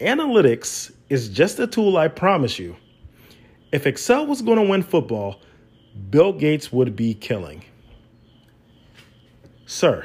analytics 0.00 0.92
is 1.08 1.28
just 1.28 1.58
a 1.58 1.66
tool, 1.66 1.96
I 1.96 2.08
promise 2.08 2.58
you. 2.58 2.76
If 3.72 3.86
Excel 3.86 4.26
was 4.26 4.42
going 4.42 4.58
to 4.58 4.68
win 4.68 4.82
football, 4.82 5.40
Bill 6.10 6.32
Gates 6.32 6.72
would 6.72 6.96
be 6.96 7.14
killing. 7.14 7.64
Sir, 9.66 10.04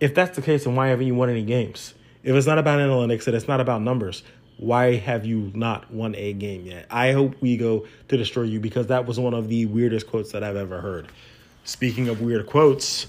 if 0.00 0.14
that's 0.14 0.36
the 0.36 0.42
case, 0.42 0.64
then 0.64 0.74
why 0.74 0.88
haven't 0.88 1.06
you 1.06 1.14
won 1.14 1.30
any 1.30 1.44
games? 1.44 1.94
If 2.22 2.34
it's 2.34 2.46
not 2.46 2.58
about 2.58 2.78
analytics 2.78 3.26
and 3.26 3.36
it's 3.36 3.48
not 3.48 3.60
about 3.60 3.82
numbers, 3.82 4.22
why 4.58 4.96
have 4.96 5.24
you 5.24 5.50
not 5.54 5.90
won 5.90 6.14
a 6.16 6.34
game 6.34 6.66
yet? 6.66 6.86
I 6.90 7.12
hope 7.12 7.34
we 7.40 7.56
go 7.56 7.86
to 8.08 8.16
destroy 8.16 8.42
you 8.42 8.60
because 8.60 8.88
that 8.88 9.06
was 9.06 9.18
one 9.18 9.32
of 9.32 9.48
the 9.48 9.66
weirdest 9.66 10.06
quotes 10.06 10.32
that 10.32 10.44
I've 10.44 10.56
ever 10.56 10.80
heard. 10.80 11.08
Speaking 11.64 12.08
of 12.08 12.20
weird 12.20 12.46
quotes, 12.46 13.06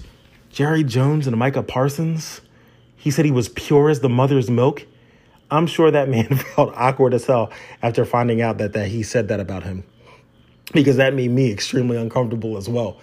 Jerry 0.50 0.82
Jones 0.82 1.26
and 1.26 1.36
Micah 1.36 1.62
Parsons, 1.62 2.40
he 2.96 3.10
said 3.10 3.24
he 3.24 3.30
was 3.30 3.48
pure 3.50 3.90
as 3.90 4.00
the 4.00 4.08
mother's 4.08 4.50
milk. 4.50 4.86
I'm 5.52 5.66
sure 5.66 5.90
that 5.90 6.08
man 6.08 6.34
felt 6.56 6.72
awkward 6.76 7.14
as 7.14 7.26
hell 7.26 7.52
after 7.82 8.04
finding 8.04 8.40
out 8.40 8.58
that, 8.58 8.72
that 8.72 8.88
he 8.88 9.02
said 9.02 9.28
that 9.28 9.38
about 9.38 9.62
him 9.62 9.84
because 10.72 10.96
that 10.96 11.14
made 11.14 11.30
me 11.30 11.52
extremely 11.52 11.96
uncomfortable 11.96 12.56
as 12.56 12.68
well. 12.68 12.98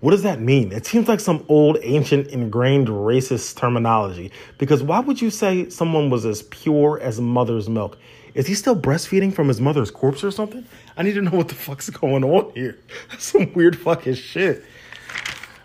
What 0.00 0.12
does 0.12 0.22
that 0.22 0.40
mean? 0.40 0.70
It 0.70 0.86
seems 0.86 1.08
like 1.08 1.18
some 1.18 1.44
old, 1.48 1.78
ancient, 1.82 2.28
ingrained 2.28 2.86
racist 2.86 3.56
terminology. 3.56 4.30
Because 4.56 4.80
why 4.80 5.00
would 5.00 5.20
you 5.20 5.28
say 5.28 5.68
someone 5.70 6.08
was 6.08 6.24
as 6.24 6.42
pure 6.42 7.00
as 7.02 7.20
mother's 7.20 7.68
milk? 7.68 7.98
Is 8.34 8.46
he 8.46 8.54
still 8.54 8.76
breastfeeding 8.76 9.34
from 9.34 9.48
his 9.48 9.60
mother's 9.60 9.90
corpse 9.90 10.22
or 10.22 10.30
something? 10.30 10.64
I 10.96 11.02
need 11.02 11.14
to 11.14 11.22
know 11.22 11.32
what 11.32 11.48
the 11.48 11.56
fuck's 11.56 11.90
going 11.90 12.22
on 12.22 12.52
here. 12.54 12.78
That's 13.10 13.24
some 13.24 13.52
weird 13.54 13.76
fucking 13.76 14.14
shit. 14.14 14.64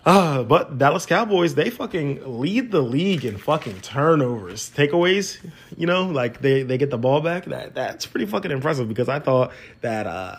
Uh, 0.05 0.43
but 0.43 0.77
Dallas 0.77 1.05
Cowboys, 1.05 1.55
they 1.55 1.69
fucking 1.69 2.39
lead 2.39 2.71
the 2.71 2.81
league 2.81 3.23
in 3.23 3.37
fucking 3.37 3.79
turnovers. 3.81 4.69
Takeaways, 4.69 5.37
you 5.77 5.87
know, 5.87 6.07
like 6.07 6.41
they, 6.41 6.63
they 6.63 6.77
get 6.77 6.89
the 6.89 6.97
ball 6.97 7.21
back. 7.21 7.45
That 7.45 7.73
that's 7.73 8.05
pretty 8.05 8.25
fucking 8.25 8.51
impressive 8.51 8.89
because 8.89 9.07
I 9.07 9.19
thought 9.19 9.53
that 9.81 10.05
uh 10.05 10.37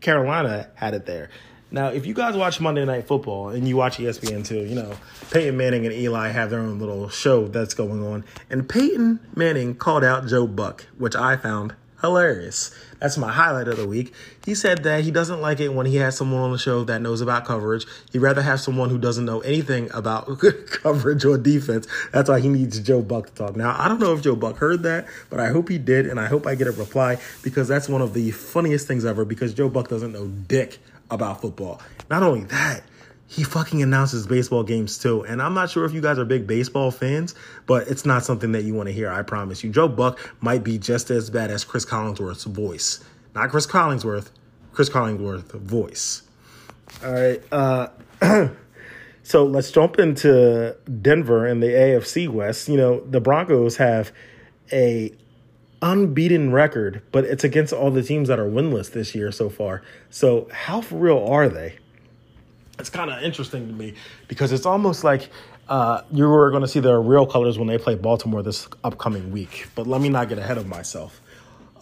Carolina 0.00 0.68
had 0.74 0.94
it 0.94 1.06
there. 1.06 1.30
Now, 1.70 1.88
if 1.88 2.06
you 2.06 2.14
guys 2.14 2.36
watch 2.36 2.60
Monday 2.60 2.84
Night 2.84 3.08
Football 3.08 3.48
and 3.48 3.66
you 3.66 3.76
watch 3.76 3.96
ESPN 3.96 4.46
too, 4.46 4.64
you 4.64 4.76
know, 4.76 4.92
Peyton 5.30 5.56
Manning 5.56 5.84
and 5.84 5.94
Eli 5.94 6.28
have 6.28 6.50
their 6.50 6.60
own 6.60 6.78
little 6.78 7.08
show 7.08 7.48
that's 7.48 7.74
going 7.74 8.04
on. 8.04 8.24
And 8.48 8.68
Peyton 8.68 9.18
Manning 9.34 9.74
called 9.74 10.04
out 10.04 10.26
Joe 10.26 10.46
Buck, 10.46 10.86
which 10.96 11.16
I 11.16 11.36
found 11.36 11.74
hilarious. 12.00 12.74
That's 13.00 13.18
my 13.18 13.30
highlight 13.30 13.68
of 13.68 13.76
the 13.76 13.86
week. 13.86 14.14
He 14.44 14.54
said 14.54 14.84
that 14.84 15.04
he 15.04 15.10
doesn't 15.10 15.40
like 15.40 15.60
it 15.60 15.74
when 15.74 15.86
he 15.86 15.96
has 15.96 16.16
someone 16.16 16.42
on 16.42 16.52
the 16.52 16.58
show 16.58 16.84
that 16.84 17.02
knows 17.02 17.20
about 17.20 17.44
coverage. 17.44 17.86
He'd 18.12 18.20
rather 18.20 18.42
have 18.42 18.60
someone 18.60 18.90
who 18.90 18.98
doesn't 18.98 19.24
know 19.24 19.40
anything 19.40 19.90
about 19.92 20.28
coverage 20.68 21.24
or 21.24 21.36
defense. 21.36 21.86
That's 22.12 22.30
why 22.30 22.40
he 22.40 22.48
needs 22.48 22.80
Joe 22.80 23.02
Buck 23.02 23.26
to 23.26 23.34
talk. 23.34 23.56
Now, 23.56 23.76
I 23.78 23.88
don't 23.88 24.00
know 24.00 24.14
if 24.14 24.22
Joe 24.22 24.36
Buck 24.36 24.56
heard 24.56 24.82
that, 24.84 25.06
but 25.30 25.40
I 25.40 25.48
hope 25.48 25.68
he 25.68 25.78
did, 25.78 26.06
and 26.06 26.18
I 26.18 26.26
hope 26.26 26.46
I 26.46 26.54
get 26.54 26.68
a 26.68 26.72
reply 26.72 27.18
because 27.42 27.68
that's 27.68 27.88
one 27.88 28.02
of 28.02 28.14
the 28.14 28.30
funniest 28.30 28.86
things 28.86 29.04
ever 29.04 29.24
because 29.24 29.52
Joe 29.52 29.68
Buck 29.68 29.88
doesn't 29.88 30.12
know 30.12 30.28
dick 30.28 30.78
about 31.10 31.40
football. 31.40 31.80
Not 32.10 32.22
only 32.22 32.44
that, 32.44 32.82
he 33.28 33.42
fucking 33.42 33.82
announces 33.82 34.26
baseball 34.26 34.62
games 34.62 34.98
too. 34.98 35.24
And 35.24 35.42
I'm 35.42 35.54
not 35.54 35.70
sure 35.70 35.84
if 35.84 35.92
you 35.92 36.00
guys 36.00 36.18
are 36.18 36.24
big 36.24 36.46
baseball 36.46 36.90
fans, 36.90 37.34
but 37.66 37.88
it's 37.88 38.06
not 38.06 38.24
something 38.24 38.52
that 38.52 38.62
you 38.64 38.74
want 38.74 38.88
to 38.88 38.92
hear, 38.92 39.10
I 39.10 39.22
promise 39.22 39.64
you. 39.64 39.70
Joe 39.70 39.88
Buck 39.88 40.18
might 40.40 40.62
be 40.62 40.78
just 40.78 41.10
as 41.10 41.28
bad 41.28 41.50
as 41.50 41.64
Chris 41.64 41.84
Collinsworth's 41.84 42.44
voice. 42.44 43.04
Not 43.34 43.50
Chris 43.50 43.66
Collinsworth, 43.66 44.30
Chris 44.72 44.88
Collinsworth's 44.88 45.52
voice. 45.52 46.22
All 47.04 47.12
right. 47.12 47.42
Uh, 47.50 47.88
so 49.22 49.44
let's 49.44 49.70
jump 49.72 49.98
into 49.98 50.76
Denver 51.02 51.46
and 51.46 51.62
the 51.62 51.68
AFC 51.68 52.28
West. 52.28 52.68
You 52.68 52.76
know, 52.76 53.00
the 53.00 53.20
Broncos 53.20 53.76
have 53.76 54.12
a 54.72 55.12
unbeaten 55.82 56.52
record, 56.52 57.02
but 57.12 57.24
it's 57.24 57.44
against 57.44 57.72
all 57.72 57.90
the 57.90 58.02
teams 58.02 58.28
that 58.28 58.38
are 58.38 58.48
winless 58.48 58.92
this 58.92 59.14
year 59.14 59.32
so 59.32 59.48
far. 59.50 59.82
So 60.10 60.48
how 60.52 60.80
for 60.80 60.96
real 60.96 61.24
are 61.26 61.48
they? 61.48 61.76
It's 62.78 62.90
kind 62.90 63.10
of 63.10 63.22
interesting 63.22 63.66
to 63.68 63.72
me 63.72 63.94
because 64.28 64.52
it's 64.52 64.66
almost 64.66 65.02
like 65.02 65.30
uh, 65.68 66.02
you 66.12 66.28
were 66.28 66.50
going 66.50 66.62
to 66.62 66.68
see 66.68 66.80
their 66.80 67.00
real 67.00 67.26
colors 67.26 67.58
when 67.58 67.68
they 67.68 67.78
play 67.78 67.94
Baltimore 67.94 68.42
this 68.42 68.68
upcoming 68.84 69.32
week. 69.32 69.66
But 69.74 69.86
let 69.86 70.00
me 70.00 70.08
not 70.08 70.28
get 70.28 70.38
ahead 70.38 70.58
of 70.58 70.66
myself. 70.66 71.20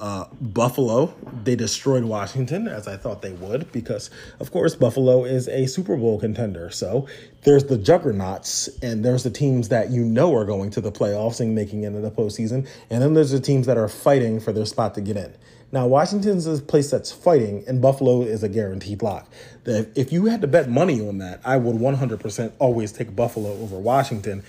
Uh, 0.01 0.25
Buffalo, 0.41 1.15
they 1.45 1.55
destroyed 1.55 2.05
Washington 2.05 2.67
as 2.67 2.89
I 2.89 2.97
thought 2.97 3.23
they 3.23 3.33
would 3.33 3.71
because, 3.71 4.11
of 4.41 4.51
course, 4.51 4.75
Buffalo 4.75 5.25
is 5.25 5.47
a 5.49 5.67
Super 5.67 5.97
Bowl 5.97 6.19
contender. 6.19 6.71
So 6.71 7.07
there's 7.43 7.65
the 7.65 7.79
juggernauts 7.79 8.69
and 8.83 9.05
there's 9.05 9.23
the 9.23 9.31
teams 9.31 9.69
that 9.69 9.91
you 9.91 10.05
know 10.05 10.35
are 10.35 10.45
going 10.45 10.71
to 10.71 10.81
the 10.81 10.91
playoffs 10.91 11.41
and 11.41 11.55
making 11.55 11.85
it 11.85 11.89
into 11.89 12.01
the 12.01 12.11
postseason. 12.11 12.69
And 12.91 13.03
then 13.03 13.15
there's 13.15 13.31
the 13.31 13.41
teams 13.41 13.67
that 13.67 13.79
are 13.79 13.89
fighting 13.89 14.41
for 14.41 14.53
their 14.53 14.67
spot 14.67 14.95
to 14.97 15.01
get 15.01 15.17
in. 15.17 15.35
Now, 15.75 15.89
Washington's 15.89 16.47
a 16.47 16.63
place 16.63 16.93
that's 16.93 17.11
fighting, 17.11 17.65
and 17.67 17.83
Buffalo 17.83 18.23
is 18.23 18.45
a 18.45 18.49
guaranteed 18.49 19.03
lock. 19.03 19.29
If 19.67 20.13
you 20.13 20.27
had 20.27 20.41
to 20.43 20.47
bet 20.47 20.71
money 20.71 21.05
on 21.05 21.19
that, 21.19 21.41
I 21.45 21.57
would 21.57 21.75
100% 21.75 22.53
always 22.61 22.93
take 22.93 23.17
Buffalo 23.17 23.51
over 23.55 23.77
Washington. 23.77 24.45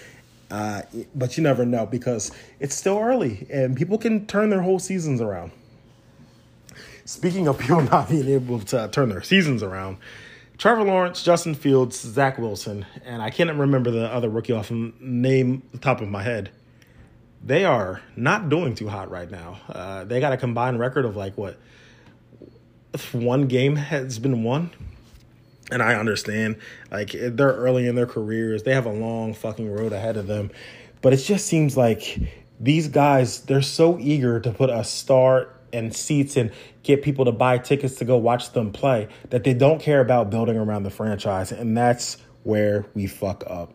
Uh, 0.52 0.84
but 1.16 1.36
you 1.36 1.42
never 1.42 1.66
know 1.66 1.88
because 1.88 2.32
it's 2.60 2.76
still 2.76 3.00
early 3.00 3.48
and 3.52 3.76
people 3.76 3.98
can 3.98 4.28
turn 4.28 4.52
their 4.52 4.62
whole 4.62 4.78
seasons 4.78 5.20
around. 5.20 5.52
Speaking 7.06 7.48
of 7.48 7.58
people 7.58 7.82
not 7.92 8.08
being 8.08 8.30
able 8.30 8.60
to 8.60 8.88
turn 8.90 9.10
their 9.10 9.24
seasons 9.24 9.64
around, 9.64 9.98
Trevor 10.60 10.84
Lawrence, 10.84 11.24
Justin 11.24 11.56
Fields, 11.56 12.00
Zach 12.00 12.38
Wilson, 12.38 12.86
and 13.04 13.24
I 13.24 13.32
can't 13.32 13.52
remember 13.52 13.90
the 13.90 14.06
other 14.06 14.30
rookie 14.30 14.54
off 14.54 14.70
name 14.70 15.64
the 15.72 15.80
top 15.80 16.02
of 16.02 16.08
my 16.08 16.22
head. 16.22 16.52
They 17.46 17.64
are 17.64 18.02
not 18.16 18.50
doing 18.50 18.76
too 18.76 18.90
hot 18.90 19.12
right 19.12 19.30
now. 19.30 19.60
Uh, 19.70 20.04
they 20.04 20.20
got 20.20 20.34
a 20.34 20.38
combined 20.38 20.80
record 20.80 21.06
of 21.06 21.16
like 21.16 21.38
what 21.38 21.58
one 23.12 23.48
game 23.48 23.76
has 23.76 24.20
been 24.20 24.44
won 24.44 24.72
and 25.72 25.82
I 25.82 25.96
understand, 25.96 26.58
like, 26.92 27.12
they're 27.12 27.54
early 27.54 27.88
in 27.88 27.96
their 27.96 28.06
careers. 28.06 28.64
They 28.64 28.74
have 28.74 28.86
a 28.86 28.92
long 28.92 29.34
fucking 29.34 29.72
road 29.72 29.94
ahead 29.94 30.16
of 30.18 30.28
them. 30.28 30.52
But 31.02 31.14
it 31.14 31.18
just 31.18 31.48
seems 31.48 31.76
like 31.76 32.20
these 32.60 32.88
guys, 32.88 33.42
they're 33.42 33.62
so 33.62 33.98
eager 34.00 34.40
to 34.40 34.52
put 34.52 34.70
a 34.70 34.84
star 34.84 35.50
and 35.74 35.94
seats 35.94 36.38
and 36.38 36.52
get 36.84 37.02
people 37.02 37.26
to 37.26 37.32
buy 37.32 37.58
tickets 37.58 37.96
to 37.96 38.06
go 38.06 38.18
watch 38.18 38.52
them 38.52 38.72
play 38.72 39.08
that 39.32 39.44
they 39.44 39.54
don't 39.54 39.82
care 39.82 40.02
about 40.02 40.30
building 40.30 40.58
around 40.58 40.84
the 40.84 40.92
franchise. 40.92 41.52
And 41.52 41.76
that's 41.76 42.18
where 42.44 42.86
we 42.94 43.08
fuck 43.08 43.44
up. 43.48 43.74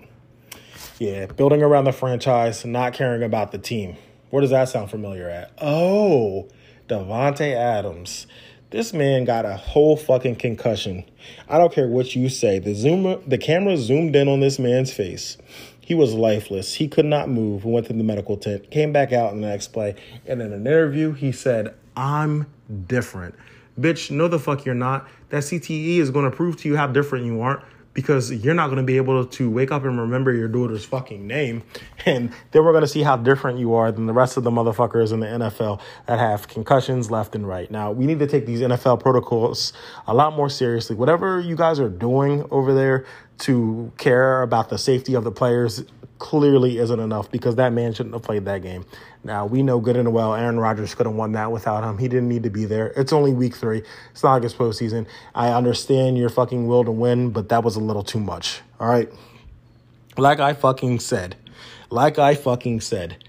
Yeah, 1.01 1.25
building 1.25 1.63
around 1.63 1.85
the 1.85 1.93
franchise, 1.93 2.63
not 2.67 2.93
caring 2.93 3.23
about 3.23 3.53
the 3.53 3.59
team. 3.59 3.97
Where 4.29 4.43
does 4.43 4.51
that 4.51 4.69
sound 4.69 4.91
familiar 4.91 5.31
at? 5.31 5.51
Oh, 5.57 6.47
Davante 6.91 7.55
Adams. 7.55 8.27
This 8.69 8.93
man 8.93 9.25
got 9.25 9.47
a 9.47 9.57
whole 9.57 9.97
fucking 9.97 10.37
concussion. 10.37 11.05
I 11.49 11.57
don't 11.57 11.73
care 11.73 11.89
what 11.89 12.15
you 12.15 12.29
say. 12.29 12.59
The 12.59 12.75
zoom, 12.75 13.23
the 13.27 13.39
camera 13.39 13.79
zoomed 13.79 14.15
in 14.15 14.29
on 14.29 14.41
this 14.41 14.59
man's 14.59 14.93
face. 14.93 15.39
He 15.81 15.95
was 15.95 16.13
lifeless. 16.13 16.75
He 16.75 16.87
could 16.87 17.07
not 17.07 17.31
move. 17.31 17.65
Went 17.65 17.87
to 17.87 17.95
the 17.95 18.05
medical 18.05 18.37
tent. 18.37 18.71
Came 18.71 18.93
back 18.93 19.11
out 19.11 19.33
in 19.33 19.41
the 19.41 19.49
next 19.49 19.69
play. 19.69 19.95
And 20.27 20.43
in 20.43 20.53
an 20.53 20.67
interview, 20.67 21.15
he 21.15 21.33
said, 21.33 21.73
"I'm 21.97 22.47
different." 22.87 23.37
Bitch, 23.81 24.11
no 24.11 24.29
the 24.29 24.39
fuck 24.39 24.67
you're 24.67 24.75
not. 24.75 25.09
That 25.31 25.45
CTE 25.45 25.97
is 25.97 26.11
going 26.11 26.31
to 26.31 26.37
prove 26.37 26.59
to 26.59 26.69
you 26.69 26.77
how 26.77 26.89
different 26.89 27.25
you 27.25 27.41
aren't 27.41 27.63
because 27.93 28.33
you're 28.33 28.55
not 28.55 28.67
going 28.67 28.77
to 28.79 28.83
be 28.83 28.97
able 28.97 29.25
to 29.25 29.51
wake 29.51 29.73
up 29.73 29.85
and 29.85 29.99
remember 29.99 30.33
your 30.33 30.49
daughter's 30.49 30.85
fucking 30.85 31.27
name. 31.27 31.63
And 32.07 32.33
then 32.53 32.65
we're 32.65 32.73
going 32.73 32.81
to 32.81 32.89
see 32.89 33.03
how 33.03 33.19
different 33.19 33.59
you 33.59 33.75
are 33.75 33.93
than 33.93 34.07
the 34.07 34.15
rest 34.15 34.39
of 34.39 34.43
the 34.43 34.51
motherfuckers 34.51 35.13
in 35.13 35.21
the 35.21 35.27
NFL 35.27 35.83
that 36.07 36.19
have 36.19 36.49
concussions 36.49 37.11
left 37.11 37.35
and 37.35 37.47
right. 37.47 37.71
Now, 37.71 37.93
we 37.93 38.07
need 38.07 38.21
to 38.21 38.27
take 38.27 38.47
these 38.47 38.63
NFL 38.63 39.01
protocols 39.01 39.75
a 40.07 40.15
lot 40.15 40.35
more 40.35 40.49
seriously. 40.49 40.97
Whatever 40.97 41.41
you 41.41 41.57
guys 41.57 41.79
are 41.79 41.91
doing 41.91 42.47
over 42.51 42.73
there 42.73 43.05
to 43.41 43.93
care 43.99 44.41
about 44.41 44.71
the 44.71 44.79
safety 44.79 45.13
of 45.13 45.25
the 45.25 45.31
players 45.31 45.85
clearly 46.21 46.79
isn't 46.79 47.01
enough 47.01 47.29
because 47.33 47.57
that 47.57 47.73
man 47.73 47.93
shouldn't 47.93 48.15
have 48.15 48.23
played 48.23 48.45
that 48.45 48.63
game. 48.63 48.85
Now, 49.25 49.47
we 49.47 49.65
know 49.65 49.81
good 49.81 49.97
and 49.97 50.13
well 50.13 50.35
Aaron 50.35 50.61
Rodgers 50.61 50.95
could 50.95 51.07
have 51.07 51.17
won 51.17 51.33
that 51.33 51.51
without 51.51 51.83
him. 51.83 51.99
He 51.99 52.07
didn't 52.07 52.29
need 52.29 52.45
to 52.45 52.51
be 52.51 52.67
there. 52.67 52.89
It's 52.89 53.13
only 53.13 53.33
week 53.33 53.57
three. 53.57 53.83
It's 54.13 54.23
not 54.23 54.35
like 54.35 54.45
it's 54.45 54.55
postseason. 54.55 55.07
I 55.35 55.49
understand 55.49 56.17
your 56.17 56.29
fucking 56.29 56.69
will 56.69 56.85
to 56.85 56.93
win, 56.93 57.31
but 57.31 57.49
that 57.49 57.65
was 57.65 57.75
a 57.75 57.81
little 57.81 58.05
too 58.05 58.21
much. 58.21 58.61
All 58.79 58.89
right. 58.89 59.11
Like 60.17 60.39
I 60.39 60.53
fucking 60.53 61.01
said, 61.01 61.37
like 61.89 62.19
I 62.19 62.35
fucking 62.35 62.83
said, 62.83 63.25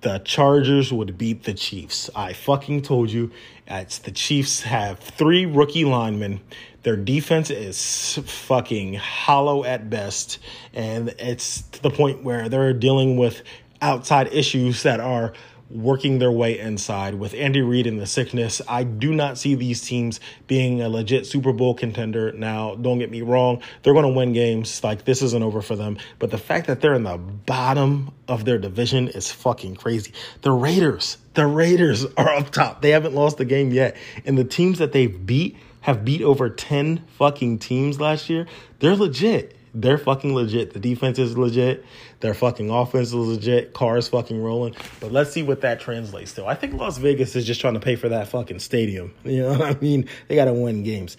the 0.00 0.18
Chargers 0.20 0.92
would 0.92 1.18
beat 1.18 1.44
the 1.44 1.54
Chiefs. 1.54 2.08
I 2.14 2.32
fucking 2.32 2.82
told 2.82 3.10
you. 3.10 3.30
It's 3.66 3.98
the 3.98 4.10
Chiefs 4.10 4.62
have 4.62 4.98
three 4.98 5.44
rookie 5.44 5.84
linemen. 5.84 6.40
Their 6.84 6.96
defense 6.96 7.50
is 7.50 8.18
fucking 8.24 8.94
hollow 8.94 9.64
at 9.64 9.90
best. 9.90 10.38
And 10.72 11.08
it's 11.18 11.62
to 11.62 11.82
the 11.82 11.90
point 11.90 12.22
where 12.22 12.48
they're 12.48 12.72
dealing 12.72 13.16
with 13.16 13.42
outside 13.82 14.32
issues 14.32 14.84
that 14.84 15.00
are 15.00 15.32
working 15.70 16.18
their 16.18 16.32
way 16.32 16.58
inside. 16.58 17.14
With 17.14 17.34
Andy 17.34 17.60
Reid 17.60 17.86
and 17.86 18.00
the 18.00 18.06
sickness, 18.06 18.62
I 18.68 18.84
do 18.84 19.14
not 19.14 19.38
see 19.38 19.54
these 19.54 19.82
teams 19.82 20.20
being 20.46 20.80
a 20.80 20.88
legit 20.88 21.26
Super 21.26 21.52
Bowl 21.52 21.74
contender. 21.74 22.32
Now, 22.32 22.74
don't 22.74 22.98
get 22.98 23.10
me 23.10 23.22
wrong, 23.22 23.62
they're 23.82 23.92
going 23.92 24.04
to 24.04 24.12
win 24.12 24.32
games. 24.32 24.82
Like, 24.82 25.04
this 25.04 25.22
isn't 25.22 25.42
over 25.42 25.62
for 25.62 25.76
them. 25.76 25.98
But 26.18 26.30
the 26.30 26.38
fact 26.38 26.66
that 26.68 26.80
they're 26.80 26.94
in 26.94 27.04
the 27.04 27.18
bottom 27.18 28.12
of 28.26 28.44
their 28.44 28.58
division 28.58 29.08
is 29.08 29.30
fucking 29.30 29.76
crazy. 29.76 30.12
The 30.42 30.52
Raiders, 30.52 31.18
the 31.34 31.46
Raiders 31.46 32.04
are 32.16 32.34
up 32.34 32.50
top. 32.50 32.82
They 32.82 32.90
haven't 32.90 33.14
lost 33.14 33.36
the 33.36 33.44
game 33.44 33.72
yet. 33.72 33.96
And 34.24 34.38
the 34.38 34.44
teams 34.44 34.78
that 34.78 34.92
they've 34.92 35.26
beat 35.26 35.56
have 35.82 36.04
beat 36.04 36.22
over 36.22 36.50
10 36.50 37.04
fucking 37.16 37.58
teams 37.58 38.00
last 38.00 38.28
year. 38.28 38.46
They're 38.80 38.96
legit 38.96 39.57
they're 39.80 39.98
fucking 39.98 40.34
legit. 40.34 40.72
The 40.72 40.80
defense 40.80 41.18
is 41.18 41.38
legit. 41.38 41.84
Their 42.20 42.34
fucking 42.34 42.68
offense 42.68 43.08
is 43.08 43.14
legit. 43.14 43.74
Carr 43.74 43.96
is 43.96 44.08
fucking 44.08 44.42
rolling. 44.42 44.74
But 44.98 45.12
let's 45.12 45.30
see 45.30 45.44
what 45.44 45.60
that 45.60 45.78
translates 45.78 46.32
to. 46.34 46.46
I 46.46 46.54
think 46.54 46.74
Las 46.74 46.98
Vegas 46.98 47.36
is 47.36 47.46
just 47.46 47.60
trying 47.60 47.74
to 47.74 47.80
pay 47.80 47.94
for 47.94 48.08
that 48.08 48.28
fucking 48.28 48.58
stadium. 48.58 49.14
You 49.28 49.42
know 49.42 49.50
what 49.50 49.76
I 49.76 49.78
mean? 49.80 50.08
They 50.26 50.34
got 50.34 50.46
to 50.46 50.52
win 50.52 50.82
games. 50.82 51.16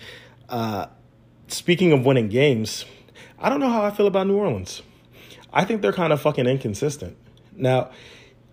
Uh, 0.50 0.88
speaking 1.48 1.94
of 1.94 2.06
winning 2.06 2.28
games, 2.28 2.84
I 3.38 3.48
don't 3.50 3.60
know 3.60 3.70
how 3.70 3.84
I 3.84 3.92
feel 3.92 4.08
about 4.08 4.28
New 4.28 4.36
Orleans. 4.36 4.82
I 5.54 5.64
think 5.64 5.82
they're 5.82 5.94
kind 5.94 6.12
of 6.12 6.20
fucking 6.20 6.48
inconsistent. 6.48 7.16
Now, 7.56 7.92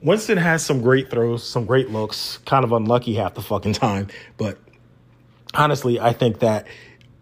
Winston 0.02 0.36
has 0.38 0.64
some 0.64 0.82
great 0.82 1.10
throws, 1.10 1.42
some 1.42 1.64
great 1.64 1.90
looks, 1.90 2.38
kind 2.44 2.64
of 2.64 2.72
unlucky 2.72 3.14
half 3.14 3.34
the 3.34 3.42
fucking 3.42 3.72
time. 3.86 4.08
But 4.36 4.58
honestly, 5.54 5.98
I 5.98 6.12
think 6.12 6.40
that 6.40 6.66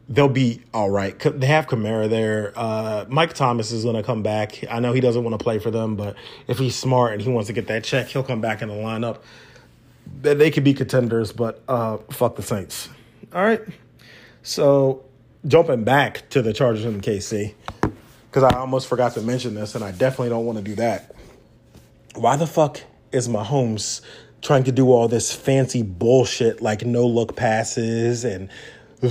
they'll 0.09 0.29
be 0.29 0.63
all 0.73 0.91
right. 0.91 1.19
They 1.19 1.47
have 1.47 1.67
Kamara 1.67 2.09
there. 2.09 2.53
Uh, 2.55 3.05
Mike 3.09 3.35
Thomas 3.35 3.73
is 3.73 3.85
going 3.85 3.97
to 3.97 4.03
come 4.03 4.23
back. 4.23 4.65
I 4.71 4.81
know 4.81 4.93
he 4.93 5.01
doesn't 5.01 5.23
want 5.23 5.39
to 5.39 5.43
play 5.43 5.59
for 5.59 5.71
them, 5.71 5.97
but 5.97 6.17
if 6.47 6.59
he's 6.59 6.77
smart 6.77 7.13
and 7.15 7.23
he 7.23 7.31
wants 7.31 7.47
to 7.49 7.53
get 7.53 7.67
that 7.69 7.85
check, 7.85 8.09
he'll 8.09 8.23
come 8.23 8.41
back 8.41 8.63
in 8.63 8.69
the 8.69 8.75
lineup. 8.75 9.19
They 10.21 10.51
could 10.51 10.65
be 10.65 10.75
contenders, 10.75 11.33
but 11.33 11.63
uh, 11.67 11.99
fuck 12.11 12.37
the 12.37 12.43
Saints. 12.43 12.89
All 13.33 13.43
right. 13.43 13.63
So 14.43 15.05
jumping 15.47 15.85
back 15.85 16.29
to 16.31 16.43
the 16.43 16.53
Chargers 16.53 16.85
and 16.85 17.03
KC, 17.03 17.55
because 18.31 18.43
I 18.43 18.59
almost 18.59 18.87
forgot 18.87 19.15
to 19.15 19.23
mention 19.23 19.55
this, 19.55 19.75
and 19.75 19.83
I 19.83 19.93
definitely 19.93 20.29
don't 20.29 20.45
want 20.45 20.59
to 20.59 20.65
do 20.65 20.75
that. 20.77 21.15
Why 22.15 22.37
the 22.37 22.47
fuck 22.47 22.81
is 23.13 23.29
Mahomes 23.29 24.03
trying 24.43 24.65
to 24.65 24.73
do 24.73 24.93
all 24.93 25.09
this 25.09 25.35
fancy 25.35 25.83
bullshit 25.83 26.61
like 26.61 26.85
no 26.85 27.07
look 27.07 27.35
passes 27.35 28.25
and 28.25 28.51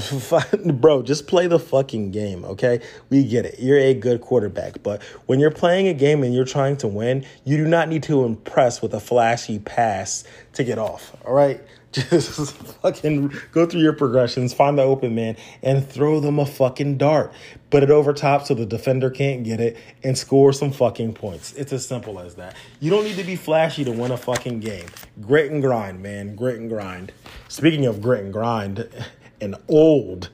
Bro, 0.65 1.03
just 1.03 1.27
play 1.27 1.47
the 1.47 1.59
fucking 1.59 2.11
game, 2.11 2.45
okay? 2.45 2.81
We 3.09 3.23
get 3.23 3.45
it. 3.45 3.59
You're 3.59 3.77
a 3.77 3.93
good 3.93 4.21
quarterback. 4.21 4.83
But 4.83 5.01
when 5.25 5.39
you're 5.39 5.51
playing 5.51 5.87
a 5.87 5.93
game 5.93 6.23
and 6.23 6.33
you're 6.33 6.45
trying 6.45 6.77
to 6.77 6.87
win, 6.87 7.25
you 7.43 7.57
do 7.57 7.67
not 7.67 7.89
need 7.89 8.03
to 8.03 8.23
impress 8.23 8.81
with 8.81 8.93
a 8.93 8.99
flashy 8.99 9.59
pass 9.59 10.23
to 10.53 10.63
get 10.63 10.77
off, 10.77 11.15
all 11.25 11.33
right? 11.33 11.61
Just 11.93 12.55
fucking 12.81 13.31
go 13.51 13.67
through 13.67 13.81
your 13.81 13.93
progressions, 13.93 14.51
find 14.51 14.79
the 14.79 14.81
open 14.81 15.13
man, 15.13 15.37
and 15.61 15.87
throw 15.87 16.19
them 16.19 16.39
a 16.39 16.45
fucking 16.45 16.97
dart. 16.97 17.31
Put 17.69 17.83
it 17.83 17.91
over 17.91 18.13
top 18.13 18.47
so 18.47 18.55
the 18.55 18.65
defender 18.65 19.11
can't 19.11 19.43
get 19.43 19.59
it 19.59 19.77
and 20.03 20.17
score 20.17 20.53
some 20.53 20.71
fucking 20.71 21.13
points. 21.13 21.53
It's 21.53 21.71
as 21.71 21.87
simple 21.87 22.19
as 22.19 22.33
that. 22.35 22.55
You 22.79 22.89
don't 22.89 23.03
need 23.03 23.17
to 23.17 23.23
be 23.23 23.35
flashy 23.35 23.83
to 23.83 23.91
win 23.91 24.09
a 24.09 24.17
fucking 24.17 24.59
game. 24.59 24.87
Grit 25.21 25.51
and 25.51 25.61
grind, 25.61 26.01
man. 26.01 26.35
Grit 26.35 26.59
and 26.59 26.67
grind. 26.67 27.11
Speaking 27.47 27.85
of 27.85 28.01
grit 28.01 28.23
and 28.23 28.33
grind, 28.33 28.89
and 29.43 29.55
old 29.67 30.29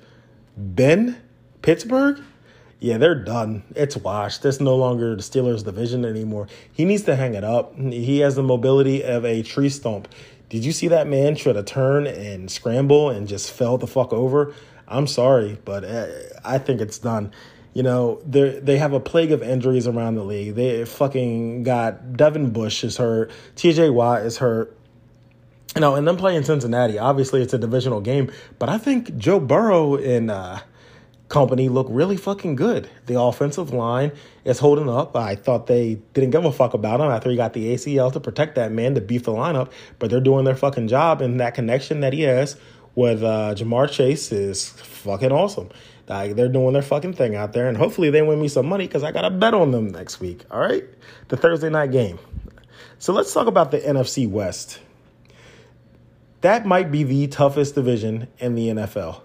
Ben 0.56 1.22
Pittsburgh, 1.62 2.22
yeah, 2.80 2.98
they're 2.98 3.16
done. 3.16 3.64
It's 3.76 3.98
washed. 3.98 4.44
That's 4.44 4.62
no 4.62 4.76
longer 4.76 5.16
the 5.16 5.22
Steelers' 5.22 5.66
division 5.66 6.06
anymore. 6.06 6.48
He 6.72 6.86
needs 6.86 7.04
to 7.04 7.16
hang 7.16 7.34
it 7.34 7.44
up. 7.44 7.78
He 7.78 8.20
has 8.20 8.36
the 8.36 8.44
mobility 8.44 9.04
of 9.04 9.26
a 9.26 9.44
tree 9.44 9.70
stump. 9.70 10.08
Did 10.48 10.64
you 10.64 10.72
see 10.72 10.88
that 10.88 11.08
man 11.08 11.36
try 11.36 11.54
to 11.54 11.62
turn 11.62 12.08
and 12.08 12.50
scramble 12.50 13.10
and 13.10 13.28
just 13.28 13.52
fell 13.52 13.78
the 13.78 13.86
fuck 13.86 14.14
over? 14.14 14.54
I'm 14.88 15.08
sorry, 15.08 15.60
but 15.66 15.84
uh, 15.84 16.08
I 16.44 16.58
think 16.58 16.82
it's 16.82 16.98
done. 16.98 17.32
You 17.74 17.84
know, 17.84 18.20
they 18.26 18.60
they 18.60 18.78
have 18.80 18.94
a 18.94 19.00
plague 19.00 19.32
of 19.32 19.44
injuries 19.44 19.88
around 19.88 20.16
the 20.16 20.24
league. 20.24 20.56
They 20.56 20.86
fucking 20.86 21.64
got 21.64 22.14
Devin 22.18 22.50
Bush 22.50 22.84
is 22.84 22.98
hurt, 22.98 23.30
T.J. 23.56 23.92
Watt 23.92 24.24
is 24.24 24.38
hurt, 24.38 24.76
you 25.76 25.82
know, 25.82 25.96
and 25.96 26.08
them 26.08 26.18
playing 26.18 26.44
Cincinnati, 26.44 26.98
obviously 26.98 27.42
it's 27.42 27.54
a 27.54 27.58
divisional 27.58 28.02
game, 28.02 28.32
but 28.58 28.70
I 28.70 28.78
think 28.78 29.16
Joe 29.18 29.40
Burrow 29.40 29.96
and 29.96 30.32
uh, 30.32 30.60
company 31.30 31.70
look 31.70 31.88
really 31.90 32.18
fucking 32.18 32.56
good. 32.56 32.90
The 33.06 33.20
offensive 33.20 33.72
line 33.72 34.12
is 34.44 34.60
holding 34.60 34.90
up. 34.90 35.16
I 35.16 35.36
thought 35.36 35.68
they 35.68 35.96
didn't 36.14 36.32
give 36.32 36.44
a 36.44 36.52
fuck 36.52 36.74
about 36.74 37.00
him 37.00 37.08
after 37.08 37.30
he 37.30 37.36
got 37.36 37.54
the 37.54 37.74
ACL 37.74 38.12
to 38.14 38.20
protect 38.20 38.56
that 38.56 38.72
man 38.72 38.96
to 38.96 39.02
beef 39.02 39.24
the 39.24 39.32
lineup, 39.32 39.72
but 40.00 40.10
they're 40.10 40.20
doing 40.20 40.44
their 40.44 40.56
fucking 40.56 40.88
job, 40.88 41.22
and 41.22 41.40
that 41.40 41.54
connection 41.54 42.02
that 42.02 42.14
he 42.14 42.24
has 42.24 42.58
with 42.96 43.24
uh, 43.24 43.54
Ja'Marr 43.56 43.90
Chase 43.90 44.32
is 44.32 44.70
fucking 44.70 45.32
awesome. 45.32 45.70
Like 46.08 46.36
they're 46.36 46.50
doing 46.50 46.74
their 46.74 46.82
fucking 46.82 47.14
thing 47.14 47.36
out 47.36 47.54
there, 47.54 47.68
and 47.68 47.78
hopefully 47.78 48.10
they 48.10 48.24
win 48.24 48.42
me 48.42 48.48
some 48.48 48.66
money 48.66 48.88
because 48.88 49.04
I 49.04 49.12
got 49.12 49.26
a 49.26 49.30
bet 49.30 49.54
on 49.54 49.70
them 49.70 49.90
next 49.90 50.20
week. 50.20 50.44
All 50.50 50.60
right, 50.60 50.84
the 51.28 51.38
Thursday 51.38 51.70
night 51.70 51.92
game. 51.92 52.18
So 52.98 53.14
let's 53.14 53.32
talk 53.32 53.46
about 53.46 53.70
the 53.70 53.80
NFC 53.80 54.28
West 54.28 54.80
that 56.42 56.66
might 56.66 56.92
be 56.92 57.04
the 57.04 57.28
toughest 57.28 57.76
division 57.76 58.28
in 58.38 58.56
the 58.56 58.68
NFL. 58.70 59.22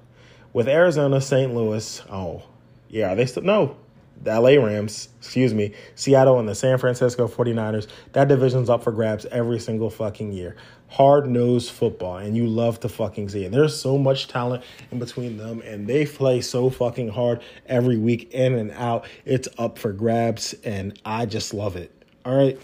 With 0.52 0.68
Arizona, 0.68 1.20
St. 1.20 1.54
Louis, 1.54 2.02
oh, 2.10 2.42
yeah, 2.88 3.12
are 3.12 3.16
they 3.16 3.26
still? 3.26 3.42
No, 3.42 3.76
the 4.22 4.40
LA 4.40 4.64
Rams, 4.64 5.08
excuse 5.18 5.52
me, 5.52 5.72
Seattle 5.94 6.38
and 6.38 6.48
the 6.48 6.54
San 6.54 6.78
Francisco 6.78 7.28
49ers, 7.28 7.88
that 8.12 8.28
division's 8.28 8.70
up 8.70 8.82
for 8.82 8.92
grabs 8.92 9.26
every 9.26 9.58
single 9.58 9.90
fucking 9.90 10.32
year. 10.32 10.56
Hard 10.88 11.28
nosed 11.28 11.72
football, 11.72 12.18
and 12.18 12.36
you 12.36 12.46
love 12.46 12.80
to 12.80 12.88
fucking 12.88 13.28
see 13.28 13.44
it. 13.44 13.52
There's 13.52 13.78
so 13.78 13.98
much 13.98 14.28
talent 14.28 14.62
in 14.90 14.98
between 14.98 15.36
them, 15.36 15.60
and 15.62 15.86
they 15.86 16.06
play 16.06 16.40
so 16.40 16.70
fucking 16.70 17.08
hard 17.08 17.42
every 17.66 17.96
week 17.96 18.32
in 18.32 18.54
and 18.54 18.70
out. 18.72 19.06
It's 19.24 19.48
up 19.58 19.78
for 19.78 19.92
grabs, 19.92 20.54
and 20.64 20.98
I 21.04 21.26
just 21.26 21.52
love 21.52 21.76
it. 21.76 21.90
All 22.24 22.36
right. 22.36 22.58